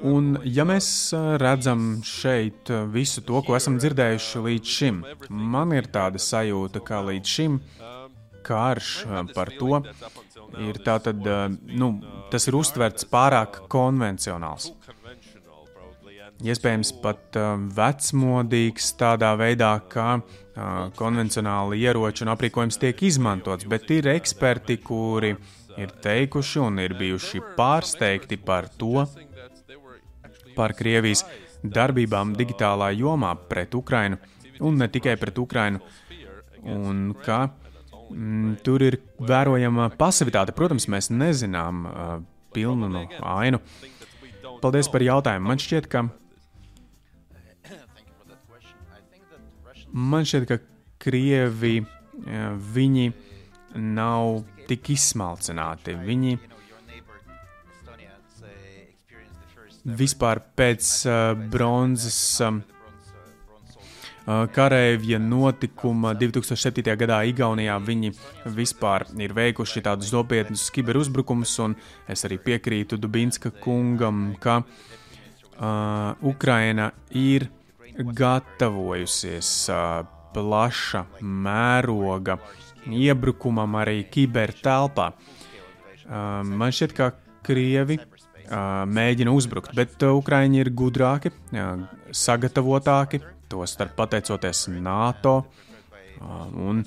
Un, 0.06 0.36
ja 0.46 0.64
mēs 0.68 0.88
uh, 1.16 1.34
redzam 1.42 1.98
šeit 2.06 2.70
visu 2.94 3.24
to, 3.26 3.42
ko 3.46 3.56
esam 3.58 3.78
dzirdējuši 3.80 4.44
līdz 4.46 4.74
šim, 4.78 5.02
man 5.28 5.74
ir 5.76 5.90
tāda 5.92 6.22
sajūta, 6.22 6.84
ka 6.86 7.02
līdz 7.10 7.36
šim 7.38 7.60
karš 8.48 8.92
par 9.34 9.50
to 9.58 9.82
ir 10.62 10.78
tātad, 10.80 11.26
nu, 11.68 11.88
tas 12.32 12.46
ir 12.48 12.56
uztverts 12.56 13.04
pārāk 13.10 13.64
konvencionāls. 13.68 14.70
Iespējams, 16.38 16.92
pat 17.02 17.34
vecmodīgs 17.74 18.92
tādā 19.00 19.32
veidā, 19.38 19.72
ka 19.90 20.20
konvencionāli 20.98 21.80
ieroči 21.82 22.22
un 22.22 22.30
aprīkojums 22.34 22.78
tiek 22.78 23.02
izmantots, 23.08 23.66
bet 23.66 23.90
ir 23.90 24.06
eksperti, 24.12 24.78
kuri 24.84 25.32
ir 25.78 25.94
teikuši 26.04 26.62
un 26.62 26.78
ir 26.82 26.94
bijuši 26.98 27.42
pārsteigti 27.58 28.38
par 28.38 28.70
to, 28.78 29.02
par 30.54 30.74
Krievijas 30.78 31.24
darbībām 31.62 32.36
digitālā 32.38 32.92
jomā 32.94 33.34
pret 33.50 33.74
Ukrainu 33.74 34.18
un 34.60 34.76
ne 34.76 34.88
tikai 34.88 35.16
pret 35.16 35.38
Ukrainu, 35.38 35.80
un 36.62 37.14
ka 37.24 37.48
mm, 38.10 38.58
tur 38.66 38.82
ir 38.82 38.98
vērojama 39.20 39.90
pasivitāte. 39.98 40.54
Protams, 40.56 40.88
mēs 40.90 41.10
nezinām 41.14 41.84
uh, 41.86 42.16
pilnu 42.54 42.90
no 42.92 43.04
ainu. 43.34 43.62
Paldies 44.62 44.90
par 44.90 45.04
jautājumu. 45.04 45.52
Man 45.52 45.62
šķiet, 45.62 45.86
ka 45.90 46.08
Man 49.92 50.26
šķiet, 50.28 50.46
ka 50.48 50.58
krievi 51.00 51.78
viņi 52.74 53.10
nav 53.78 54.42
tik 54.68 54.90
izsmalcināti. 54.92 55.94
Viņi 56.04 56.38
vispār 59.98 60.42
pēc 60.58 60.90
bronzas 61.52 62.18
karavīja 64.28 65.18
notikuma 65.24 66.12
2007. 66.20 66.84
gadā 67.00 67.22
Igaunijā 67.30 67.78
viņi 67.80 68.12
vispār 68.58 69.06
ir 69.16 69.32
veikuši 69.32 69.80
tādus 69.86 70.12
nopietnus 70.12 70.66
kiberuzbrukumus, 70.74 71.54
un 71.64 71.76
es 72.08 72.26
arī 72.28 72.36
piekrītu 72.44 72.98
Dubinska 73.00 73.54
kungam, 73.64 74.34
ka 74.40 74.60
uh, 74.60 76.12
Ukraina 76.28 76.90
ir 77.16 77.48
gatavojusies 77.98 79.50
plaša 80.34 81.04
mēroga 81.22 82.38
iebrukumam 82.88 83.74
arī 83.80 84.04
kibertelpā. 84.12 85.10
Man 86.08 86.72
šķiet, 86.72 86.94
ka 86.96 87.10
Krievi 87.44 87.98
mēģina 88.48 89.32
uzbrukt, 89.34 89.74
bet 89.76 90.00
Ukraiņi 90.04 90.62
ir 90.62 90.70
gudrāki, 90.72 91.32
sagatavotāki, 92.14 93.20
tostarp 93.50 93.96
pateicoties 93.98 94.68
NATO 94.78 95.34
un 96.56 96.84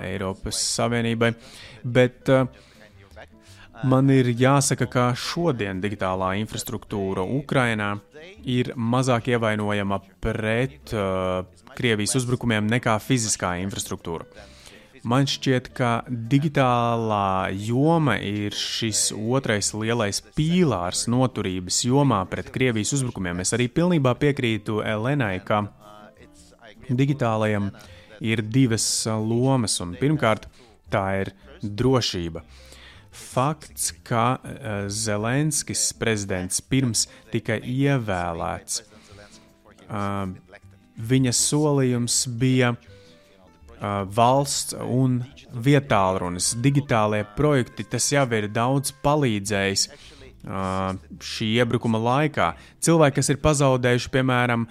Eiropas 0.00 0.60
Savienībai. 0.78 1.34
Bet 1.84 2.30
man 3.82 4.10
ir 4.14 4.30
jāsaka, 4.38 4.86
ka 4.90 5.04
šodien 5.18 5.82
digitālā 5.82 6.34
infrastruktūra 6.40 7.24
Ukrainā 7.26 7.96
ir 8.46 8.72
mazāk 8.76 9.32
ievainojama 9.34 10.00
pret 10.22 10.94
uh, 10.94 11.44
Krievijas 11.74 12.14
uzbrukumiem 12.20 12.68
nekā 12.70 12.94
fiziskā 13.02 13.56
infrastruktūra. 13.64 14.28
Man 15.04 15.26
šķiet, 15.28 15.66
ka 15.76 15.88
digitālā 16.08 17.50
joma 17.60 18.14
ir 18.24 18.54
šis 18.56 19.10
otrais 19.12 19.74
lielais 19.76 20.22
pīlārs 20.32 21.04
noturības 21.12 21.82
jomā 21.84 22.22
pret 22.30 22.48
Krievijas 22.54 22.94
uzbrukumiem. 22.96 23.42
Es 23.44 23.52
arī 23.52 23.66
pilnībā 23.68 24.14
piekrītu 24.22 24.78
Elenai, 24.80 25.42
ka 25.44 25.66
digitālajam 26.88 27.68
ir 28.24 28.40
divas 28.48 28.86
lomas, 29.04 29.76
un 29.84 29.92
pirmkārt, 30.00 30.48
tā 30.88 31.04
ir 31.20 31.34
drošība. 31.60 32.40
Fakts, 33.14 33.92
ka 34.02 34.24
uh, 34.36 34.86
Zelenskis 34.90 35.92
prezidents 35.98 36.58
pirms 36.60 37.06
tika 37.30 37.60
ievēlēts, 37.60 38.80
uh, 39.86 40.32
viņa 40.98 41.34
solījums 41.38 42.24
bija 42.40 42.72
uh, 42.74 44.02
valsts 44.18 44.74
un 44.82 45.20
vietālrunis, 45.54 46.56
digitālie 46.58 47.22
projekti, 47.36 47.86
tas 47.86 48.10
jau 48.10 48.26
ir 48.34 48.50
daudz 48.50 48.90
palīdzējis 49.04 49.88
šī 50.44 51.46
iebrukuma 51.56 51.96
laikā. 51.96 52.50
Cilvēki, 52.84 53.16
kas 53.16 53.30
ir 53.32 53.38
pazaudējuši, 53.40 54.10
piemēram, 54.12 54.66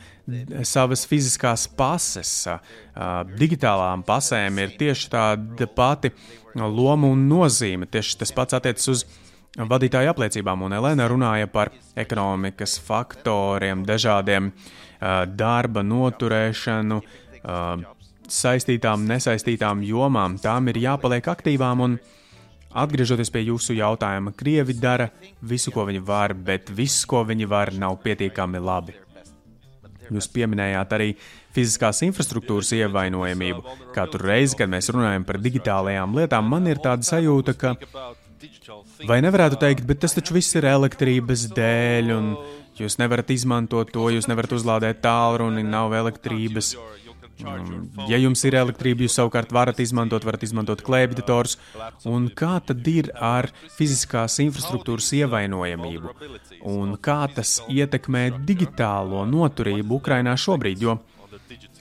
savas 0.69 1.07
fiziskās 1.09 1.65
pases, 1.65 2.45
digitālām 3.39 4.03
pasēm, 4.05 4.61
ir 4.61 4.75
tieši 4.77 5.09
tāda 5.15 5.67
pati 5.73 6.13
loma 6.56 7.10
un 7.10 7.28
nozīme. 7.30 7.88
Tieši 7.89 8.20
tas 8.22 8.34
pats 8.36 8.58
attiecas 8.58 8.89
uz 8.93 9.06
vadītāju 9.58 10.10
apliecībām, 10.14 10.66
un 10.66 10.74
Elena 10.74 11.08
runāja 11.10 11.49
par 11.51 11.72
ekonomikas 11.99 12.80
faktoriem, 12.82 13.84
dažādiem 13.86 14.51
darba 15.38 15.84
noturēšanu, 15.86 17.01
saistītām, 18.34 19.06
nesaistītām 19.10 19.84
jomām, 19.86 20.39
tām 20.41 20.72
ir 20.72 20.82
jāpaliek 20.88 21.28
aktīvām. 21.36 21.86
Un, 21.86 21.97
atgriežoties 22.74 23.30
pie 23.30 23.45
jūsu 23.45 23.78
jautājuma, 23.78 24.34
Krievi 24.38 24.74
dara 24.74 25.12
visu, 25.41 25.72
ko 25.74 25.86
viņi 25.89 26.01
var, 26.06 26.34
bet 26.34 26.72
viss, 26.74 27.06
ko 27.06 27.22
viņi 27.28 27.49
var, 27.49 27.74
nav 27.78 27.99
pietiekami 28.01 28.62
labi. 28.64 29.03
Jūs 30.14 30.30
pieminējāt 30.34 30.95
arī 30.97 31.09
fiziskās 31.55 32.01
infrastruktūras 32.05 32.74
ievainojamību. 32.78 33.78
Katru 33.95 34.28
reizi, 34.30 34.57
kad 34.59 34.72
mēs 34.72 34.91
runājam 34.93 35.26
par 35.28 35.39
digitālajām 35.41 36.18
lietām, 36.18 36.49
man 36.49 36.70
ir 36.70 36.82
tāda 36.84 37.05
sajūta, 37.07 37.55
ka 37.57 37.76
vai 39.09 39.22
nevarētu 39.24 39.59
teikt, 39.61 39.88
bet 39.88 40.03
tas 40.03 40.16
taču 40.18 40.36
viss 40.38 40.55
ir 40.57 40.68
elektrības 40.70 41.47
dēļ, 41.55 42.11
un 42.18 42.34
jūs 42.80 42.99
nevarat 43.01 43.32
izmantot 43.34 43.91
to, 43.93 44.09
jūs 44.14 44.30
nevarat 44.32 44.55
uzlādēt 44.57 45.01
tālruni, 45.03 45.66
nav 45.66 45.95
elektrības. 45.97 46.74
Ja 48.07 48.19
jums 48.21 48.43
ir 48.45 48.55
elektrība, 48.59 49.03
jūs 49.05 49.15
savukārt 49.17 49.51
varat 49.55 49.79
izmantot, 49.84 50.23
varat 50.27 50.43
izmantot 50.45 50.84
klēpjdators. 50.86 51.57
Un 52.09 52.29
kā 52.29 52.59
tad 52.65 52.86
ir 52.88 53.09
ar 53.17 53.49
fiziskās 53.77 54.38
infrastruktūras 54.43 55.09
ievainojamību? 55.17 56.13
Un 56.69 56.93
kā 57.03 57.23
tas 57.34 57.57
ietekmē 57.71 58.29
digitālo 58.47 59.25
noturību 59.29 59.99
Ukrainā 59.99 60.38
šobrīd? 60.39 60.86
Jo, 60.86 60.99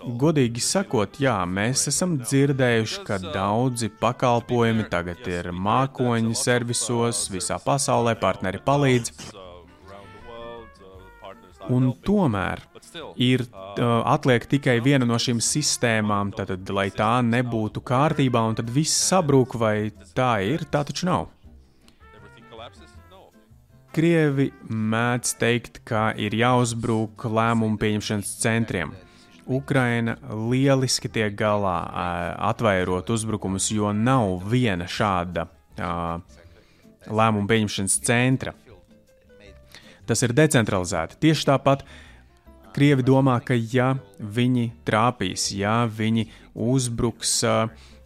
godīgi 0.03 0.62
sakot, 0.64 1.20
jā, 1.22 1.36
mēs 1.46 1.86
esam 1.92 2.16
dzirdējuši, 2.22 3.05
ka 3.07 3.20
daudzi 3.22 3.92
pakalpojumi 4.00 4.88
tagad 4.90 5.22
ir 5.30 5.53
mākoņu 5.53 6.34
servisos, 6.38 7.26
visā 7.32 7.61
pasaulē 7.62 8.16
partneri 8.18 8.62
palīdz. 8.66 9.12
Un 11.70 11.92
tomēr 12.03 12.64
ir 13.16 13.45
uh, 13.49 14.03
atliek 14.09 14.45
tikai 14.49 14.78
viena 14.84 15.07
no 15.09 15.18
šīm 15.20 15.40
sistēmām, 15.43 16.32
tad, 16.36 16.55
lai 16.70 16.88
tā 16.95 17.20
nebūtu 17.26 17.82
kārtībā, 17.84 18.43
un 18.49 18.59
tad 18.59 18.72
viss 18.72 19.07
sabrūk, 19.11 19.57
vai 19.61 19.93
tā 20.16 20.34
ir, 20.47 20.66
tā 20.72 20.84
taču 20.88 21.09
nav. 21.09 21.30
Krievi 23.93 24.49
mēdz 24.72 25.34
teikt, 25.36 25.82
ka 25.84 26.11
ir 26.16 26.32
jāuzbruk 26.32 27.26
lēmumu 27.28 27.76
pieņemšanas 27.80 28.30
centriem. 28.40 28.95
Ukraina 29.53 30.14
lieliski 30.30 31.11
tiek 31.12 31.34
galā 31.36 31.76
atvairot 32.53 33.11
uzbrukumus, 33.12 33.68
jo 33.74 33.90
nav 33.93 34.47
viena 34.49 34.86
šāda 34.88 35.49
lēmumu 37.11 37.51
pieņemšanas 37.51 37.99
centra. 38.07 38.55
Tas 40.09 40.24
ir 40.24 40.32
decentralizēti. 40.34 41.18
Tieši 41.22 41.47
tāpat 41.53 41.84
Krievi 42.73 43.05
domā, 43.05 43.35
ka 43.45 43.53
ja 43.55 43.93
viņi 44.18 44.70
trāpīs, 44.87 45.51
ja 45.53 45.83
viņi 45.85 46.25
uzbruks 46.57 47.43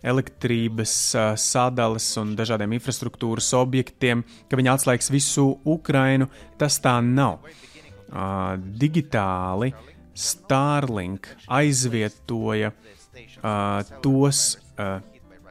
elektrības 0.07 0.95
sadales 1.39 2.07
un 2.21 2.35
dažādiem 2.39 2.75
infrastruktūras 2.77 3.53
objektiem, 3.59 4.25
ka 4.51 4.59
viņi 4.59 4.73
atslēgs 4.75 5.11
visu 5.15 5.49
Ukrainu, 5.65 6.27
tas 6.59 6.81
tā 6.83 6.99
nav. 7.03 7.47
Digitāli 8.83 9.73
Starlink 10.17 11.29
aizvietoja 11.47 12.73
tos 14.03 14.41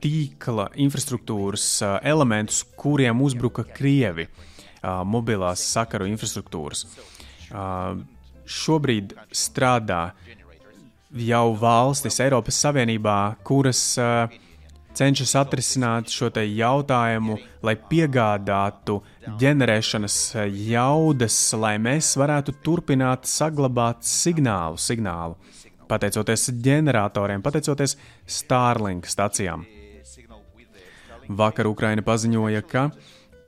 tīkla 0.03 0.65
infrastruktūras 0.85 1.69
elementus, 2.03 2.63
kuriem 2.75 3.23
uzbruka 3.25 3.63
Krievi 3.75 4.27
mobilās 5.07 5.63
sakaru 5.71 6.07
infrastruktūras 6.11 6.85
šobrīd 8.45 9.15
strādā 9.33 10.09
jau 11.15 11.45
valstis 11.59 12.19
Eiropas 12.23 12.57
Savienībā, 12.65 13.35
kuras 13.47 13.81
uh, 14.01 14.31
cenšas 14.95 15.35
atrisināt 15.39 16.11
šo 16.13 16.29
jautājumu, 16.39 17.37
lai 17.63 17.75
piegādātu 17.89 19.01
ģenerēšanas 19.41 20.17
jaudas, 20.69 21.37
lai 21.59 21.75
mēs 21.81 22.15
varētu 22.19 22.55
turpināt 22.63 23.27
saglabāt 23.29 24.03
signālu, 24.07 24.79
signālu 24.79 25.35
pateicoties 25.87 26.49
ģeneratoriem, 26.65 27.43
pateicoties 27.45 27.97
Starlink 28.25 29.05
stacijām. 29.09 29.65
Vakar 31.25 31.67
Ukraina 31.67 32.03
paziņoja, 32.05 32.61
ka 32.69 32.89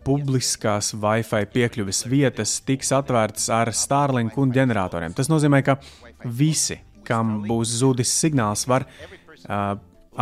publiskās 0.07 0.93
Wi-Fi 0.95 1.47
piekļuves 1.51 2.05
vietas 2.07 2.57
tiks 2.67 2.93
atvērtas 2.95 3.49
ar 3.53 3.71
Starlink 3.75 4.37
un 4.39 4.53
ģeneratoriem. 4.55 5.15
Tas 5.17 5.29
nozīmē, 5.31 5.61
ka 5.67 5.77
visi, 6.23 6.79
kam 7.07 7.41
būs 7.47 7.77
zudis 7.81 8.11
signāls, 8.15 8.65
var 8.69 8.87
uh, 8.87 9.75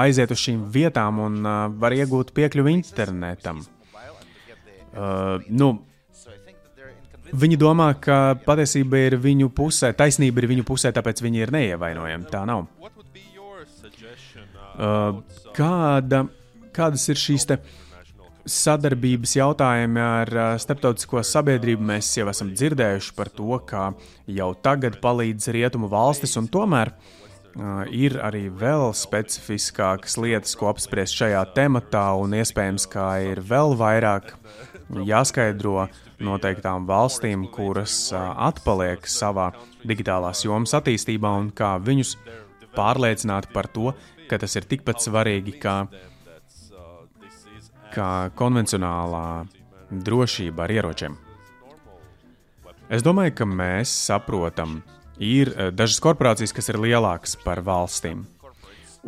aiziet 0.06 0.34
uz 0.34 0.42
šīm 0.42 0.66
vietām 0.74 1.22
un 1.24 1.42
uh, 1.44 1.58
var 1.82 1.96
iegūt 1.98 2.34
piekļuvi 2.38 2.80
internetam. 2.80 3.66
Uh, 4.96 5.44
nu, 5.50 5.76
Viņi 7.36 7.58
domā, 7.60 7.88
ka 8.00 8.38
patiesība 8.46 9.00
ir 9.02 9.16
viņu 9.20 9.50
pusē, 9.52 9.90
taisnība 9.98 10.40
ir 10.40 10.46
viņu 10.52 10.64
pusē, 10.64 10.92
tāpēc 10.96 11.20
viņi 11.26 11.42
ir 11.42 11.52
neievainojami. 11.52 12.28
Tā 12.32 12.44
nav. 12.48 12.68
Uh, 14.78 15.18
kāda, 15.58 16.22
kādas 16.78 17.10
ir 17.12 17.20
šīs 17.20 17.48
te, 17.50 17.58
uh, 17.58 17.85
sadarbības 18.46 19.36
jautājumi 19.40 20.02
ar 20.02 20.32
starptautisko 20.62 21.24
sabiedrību. 21.26 21.86
Mēs 21.90 22.12
jau 22.20 22.28
esam 22.30 22.52
dzirdējuši 22.54 23.14
par 23.18 23.32
to, 23.34 23.58
ka 23.66 23.90
jau 24.30 24.52
tagad 24.66 25.00
palīdz 25.02 25.50
rietumu 25.56 25.90
valstis, 25.92 26.36
un 26.38 26.50
tomēr 26.54 26.94
uh, 26.94 27.84
ir 27.90 28.20
arī 28.22 28.46
vēl 28.54 28.94
specifiskākas 28.98 30.20
lietas, 30.22 30.56
ko 30.60 30.70
apspriest 30.70 31.18
šajā 31.18 31.42
tematā, 31.58 32.08
un 32.22 32.38
iespējams, 32.38 32.88
ka 32.94 33.10
ir 33.26 33.42
vēl 33.42 33.76
vairāk 33.82 34.36
jāskaidro 35.06 35.88
noteiktām 36.22 36.86
valstīm, 36.90 37.48
kuras 37.54 37.98
uh, 38.14 38.30
atpaliek 38.48 39.10
savā 39.10 39.52
digitālās 39.86 40.46
jomas 40.46 40.78
attīstībā, 40.78 41.34
un 41.42 41.50
kā 41.56 41.76
viņus 41.82 42.16
pārliecināt 42.78 43.50
par 43.56 43.72
to, 43.74 43.96
ka 44.30 44.38
tas 44.42 44.56
ir 44.58 44.68
tikpat 44.70 45.02
svarīgi 45.04 45.58
kā 45.62 45.86
kā 47.96 48.10
konvencionālā 48.36 49.46
drošība 49.92 50.66
ar 50.66 50.74
ieročiem. 50.76 51.16
Es 52.86 53.02
domāju, 53.02 53.34
ka 53.40 53.46
mēs 53.50 53.90
saprotam, 54.06 54.82
ir 55.18 55.50
eh, 55.56 55.72
dažas 55.74 56.02
korporācijas, 56.04 56.54
kas 56.54 56.70
ir 56.70 56.78
lielākas 56.84 57.38
par 57.44 57.64
valstīm. 57.66 58.26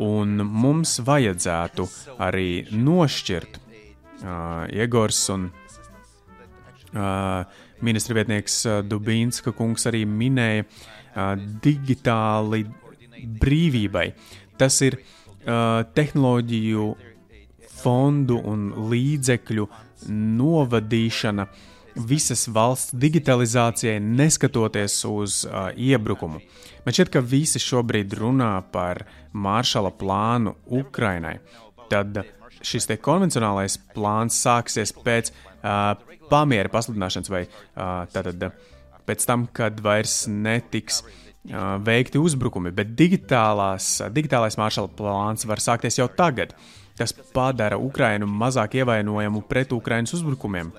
Un 0.02 0.38
mums 0.38 1.00
vajadzētu 1.02 1.88
arī 2.22 2.70
nošķirt 2.70 3.56
uh, 3.58 4.70
Iegors 4.70 5.24
un 5.34 5.48
uh, 6.94 7.42
ministra 7.82 8.14
vietnieks 8.20 8.60
Dubīnska 8.86 9.50
kungs 9.58 9.90
arī 9.90 10.04
minēja 10.06 10.62
uh, 10.68 11.34
digitāli 11.34 12.62
brīvībai. 13.42 14.06
Tas 14.54 14.78
ir 14.86 15.00
uh, 15.00 15.82
tehnoloģiju 15.98 16.86
fondu 17.82 18.38
un 18.44 18.70
līdzekļu 18.90 19.66
novadīšana 20.08 21.48
visas 22.08 22.46
valsts 22.54 22.94
digitalizācijai, 22.94 23.98
neskatoties 23.98 25.00
uz 25.08 25.42
uh, 25.46 25.70
iebrukumu. 25.74 26.40
Man 26.84 26.94
šķiet, 26.94 27.10
ka 27.12 27.22
visi 27.24 27.60
šobrīd 27.62 28.14
runā 28.20 28.52
par 28.72 29.02
Māršala 29.34 29.90
plānu 29.98 30.54
Ukrainai. 30.78 31.38
Tad 31.90 32.22
šis 32.64 32.88
konvencionālais 33.02 33.78
plāns 33.94 34.38
sāksies 34.44 34.92
pēc 35.04 35.32
uh, 35.32 35.94
pamiera 36.30 36.70
pasludināšanas 36.72 37.32
vai 37.32 37.44
uh, 37.46 38.04
tātad, 38.12 38.50
pēc 39.08 39.26
tam, 39.28 39.46
kad 39.52 39.80
vairs 39.84 40.26
netiks 40.30 41.02
uh, 41.02 41.78
veikti 41.84 42.20
uzbrukumi, 42.20 42.72
bet 42.74 42.94
digitālās, 42.98 43.98
digitālais 44.14 44.58
Māršala 44.60 44.92
plāns 44.98 45.48
var 45.48 45.62
sākties 45.62 46.00
jau 46.00 46.08
tagad. 46.08 46.54
Tas 46.98 47.14
padara 47.34 47.78
Ukrainu 47.78 48.26
mazāk 48.26 48.74
ievainojamu 48.80 49.44
pret 49.46 49.72
Ukrainas 49.72 50.16
uzbrukumiem. 50.18 50.72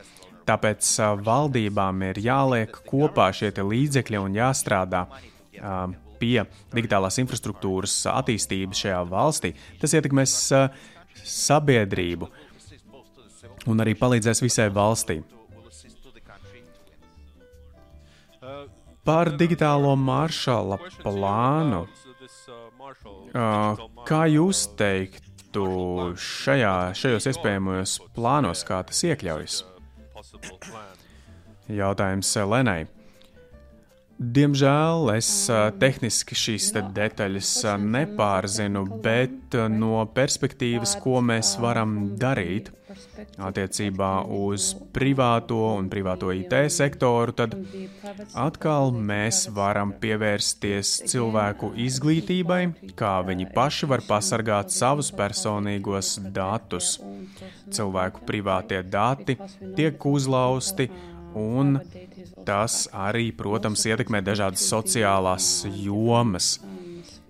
Tāpēc 0.50 0.92
uh, 1.00 1.16
valdībām 1.24 2.04
ir 2.10 2.20
jāliek 2.26 2.80
kopā 2.90 3.30
šie 3.36 3.54
līdzekļi 3.56 4.20
un 4.20 4.38
jāstrādā 4.40 5.06
uh, 5.08 5.82
pie 6.20 6.44
digitālās 6.76 7.20
infrastruktūras 7.24 7.96
attīstības 8.12 8.84
šajā 8.84 9.02
valstī. 9.10 9.54
Tas 9.80 9.96
ietekmēs 9.96 10.36
uh, 10.58 10.68
sabiedrību 11.24 12.30
un 13.70 13.84
arī 13.84 13.96
palīdzēs 14.00 14.44
visai 14.44 14.70
valstī. 14.74 15.22
Par 19.08 19.32
digitālo 19.40 19.96
maršala 19.98 20.78
plānu. 21.02 21.86
Kā 24.10 24.24
jūs 24.30 24.66
teiktu 25.50 26.14
šajā, 26.16 26.94
šajos 26.94 27.26
iespējamajos 27.32 28.00
plānos, 28.14 28.64
kā 28.64 28.84
tas 28.86 29.02
iekļaujas? 29.04 29.64
Jautājums 31.70 32.38
Lenai. 32.46 32.88
Diemžēl 34.20 35.14
es 35.14 35.30
tehniski 35.80 36.36
šīs 36.36 36.74
te 36.76 36.82
detaļas 36.96 37.52
nepārzinu, 37.80 38.82
bet 39.06 39.56
no 39.72 40.02
perspektīvas, 40.12 40.98
ko 41.00 41.22
mēs 41.24 41.54
varam 41.64 42.18
darīt 42.20 42.68
attiecībā 43.40 44.10
uz 44.36 44.74
privāto 44.96 45.60
un 45.78 45.88
privāto 45.92 46.34
IT 46.36 46.56
sektoru, 46.74 47.36
tad 47.38 47.56
atkal 48.36 48.92
mēs 48.92 49.46
varam 49.56 49.94
pievērsties 50.02 50.96
cilvēku 51.12 51.72
izglītībai, 51.86 52.62
kā 53.00 53.14
viņi 53.28 53.50
paši 53.56 53.90
var 53.94 54.04
pasargāt 54.08 54.74
savus 54.76 55.14
personīgos 55.16 56.18
datus. 56.36 56.98
Cilvēku 57.70 58.26
privātie 58.28 58.82
dati 58.84 59.38
tiek 59.78 60.06
uzlausti 60.10 60.90
un 61.38 61.80
tas 62.48 62.86
arī, 62.96 63.30
protams, 63.36 63.86
ietekmē 63.90 64.22
dažādas 64.26 64.66
sociālās 64.70 65.50
jomas, 65.76 66.58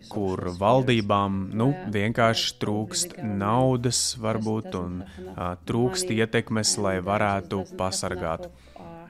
kur 0.09 0.41
valdībām 0.57 1.41
nu, 1.53 1.69
vienkārši 1.93 2.55
trūkst 2.61 3.19
naudas, 3.21 4.15
varbūt, 4.21 4.73
un 4.79 5.03
uh, 5.03 5.53
trūkst 5.69 6.09
ietekmes, 6.15 6.77
lai 6.81 6.97
varētu 7.05 7.61
pasargāt. 7.77 8.49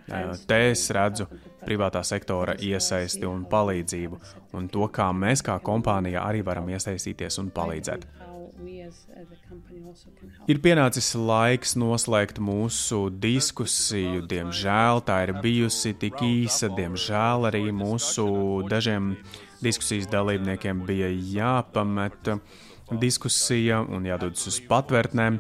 Uh, 0.09 0.33
te 0.49 0.59
es 0.71 0.87
redzu 0.95 1.29
privātā 1.63 2.01
sektora 2.03 2.55
iesaisti 2.59 3.27
un 3.29 3.45
palīdzību, 3.49 4.19
un 4.57 4.67
to, 4.73 4.89
kā 4.91 5.11
mēs 5.15 5.45
kā 5.45 5.59
kompānija 5.63 6.25
arī 6.25 6.43
varam 6.45 6.67
iesaistīties 6.73 7.39
un 7.43 7.53
palīdzēt. 7.55 8.07
Ir 10.49 10.59
pienācis 10.63 11.11
laiks 11.15 11.75
noslēgt 11.79 12.39
mūsu 12.43 13.07
diskusiju. 13.23 14.23
Diemžēl 14.29 15.03
tā 15.07 15.19
ir 15.27 15.33
bijusi 15.43 15.93
tik 15.97 16.21
īsa, 16.25 16.71
diemžēl 16.75 17.47
arī 17.49 17.63
mūsu 17.75 18.25
dažiem 18.69 19.13
diskusijas 19.63 20.09
dalībniekiem 20.11 20.83
bija 20.87 21.09
jāpamet 21.09 22.33
diskusija 23.01 23.81
un 23.85 24.07
jādodas 24.09 24.47
uz 24.49 24.59
patvērtnēm. 24.69 25.39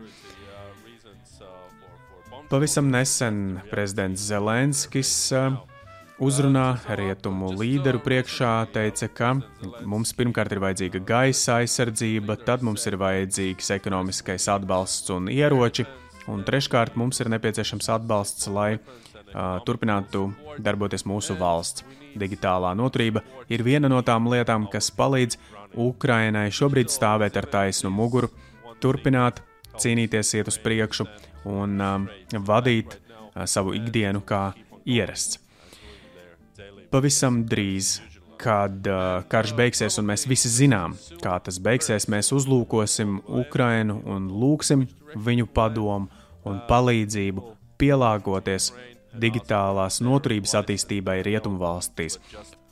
Pavisam 2.49 2.89
nesen 2.89 3.59
prezidents 3.69 4.23
Zelenskis 4.25 5.13
uzrunā 6.19 6.73
rietumu 6.99 7.53
līderu 7.55 8.01
priekšā 8.03 8.51
teica, 8.73 9.07
ka 9.07 9.29
mums 9.87 10.11
pirmkārt 10.17 10.51
ir 10.51 10.61
vajadzīga 10.63 11.01
gaisa 11.07 11.59
aizsardzība, 11.61 12.35
tad 12.43 12.63
mums 12.65 12.85
ir 12.89 12.97
vajadzīgs 12.99 13.71
ekonomiskais 13.77 14.49
atbalsts 14.51 15.13
un 15.15 15.31
ieroči, 15.31 15.87
un 16.31 16.43
treškārt 16.47 16.99
mums 16.99 17.23
ir 17.23 17.31
nepieciešams 17.31 17.89
atbalsts, 17.95 18.49
lai 18.51 18.73
uh, 18.75 19.57
turpinātu 19.67 20.27
darboties 20.59 21.07
mūsu 21.07 21.39
valsts. 21.39 21.87
Digitālā 22.19 22.73
noturība 22.75 23.23
ir 23.53 23.63
viena 23.63 23.87
no 23.91 24.01
tām 24.03 24.27
lietām, 24.31 24.65
kas 24.71 24.89
palīdz 24.91 25.37
Ukrainai 25.79 26.49
šobrīd 26.51 26.91
stāvēt 26.91 27.37
ar 27.39 27.47
taisnu 27.47 27.91
muguru, 27.93 28.31
turpināt 28.83 29.43
cīnīties, 29.79 30.33
iet 30.35 30.49
uz 30.51 30.57
priekšu 30.59 31.07
un 31.47 31.77
um, 31.79 32.09
vadīt 32.43 32.97
uh, 32.97 33.45
savu 33.47 33.77
ikdienu 33.77 34.25
kā 34.25 34.49
ierasts 34.89 35.45
pavisam 36.91 37.43
drīz, 37.49 37.99
kad 38.39 38.87
uh, 38.87 39.23
karš 39.31 39.53
beigsies, 39.57 39.97
un 39.99 40.07
mēs 40.09 40.25
visi 40.29 40.51
zinām, 40.51 40.95
kā 41.23 41.35
tas 41.43 41.59
beigsies, 41.63 42.07
mēs 42.11 42.31
uzlūkosim 42.35 43.19
Ukrainu 43.41 43.99
un 44.07 44.29
lūgsim 44.31 44.85
viņu 45.15 45.49
padomu 45.53 46.07
un 46.47 46.61
palīdzību 46.69 47.43
pielāgoties 47.79 48.71
digitālās 49.19 49.99
noturības 50.05 50.55
attīstībai 50.61 51.19
rietumu 51.25 51.59
valstīs. 51.61 52.19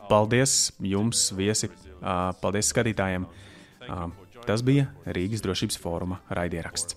Paldies 0.08 0.72
jums, 0.80 1.28
viesi! 1.36 1.72
Uh, 1.98 2.32
paldies 2.42 2.72
skatītājiem! 2.72 3.28
Uh, 3.88 4.08
tas 4.48 4.64
bija 4.64 4.88
Rīgas 5.18 5.44
drošības 5.44 5.82
fóruma 5.84 6.22
raidieraksts. 6.32 6.96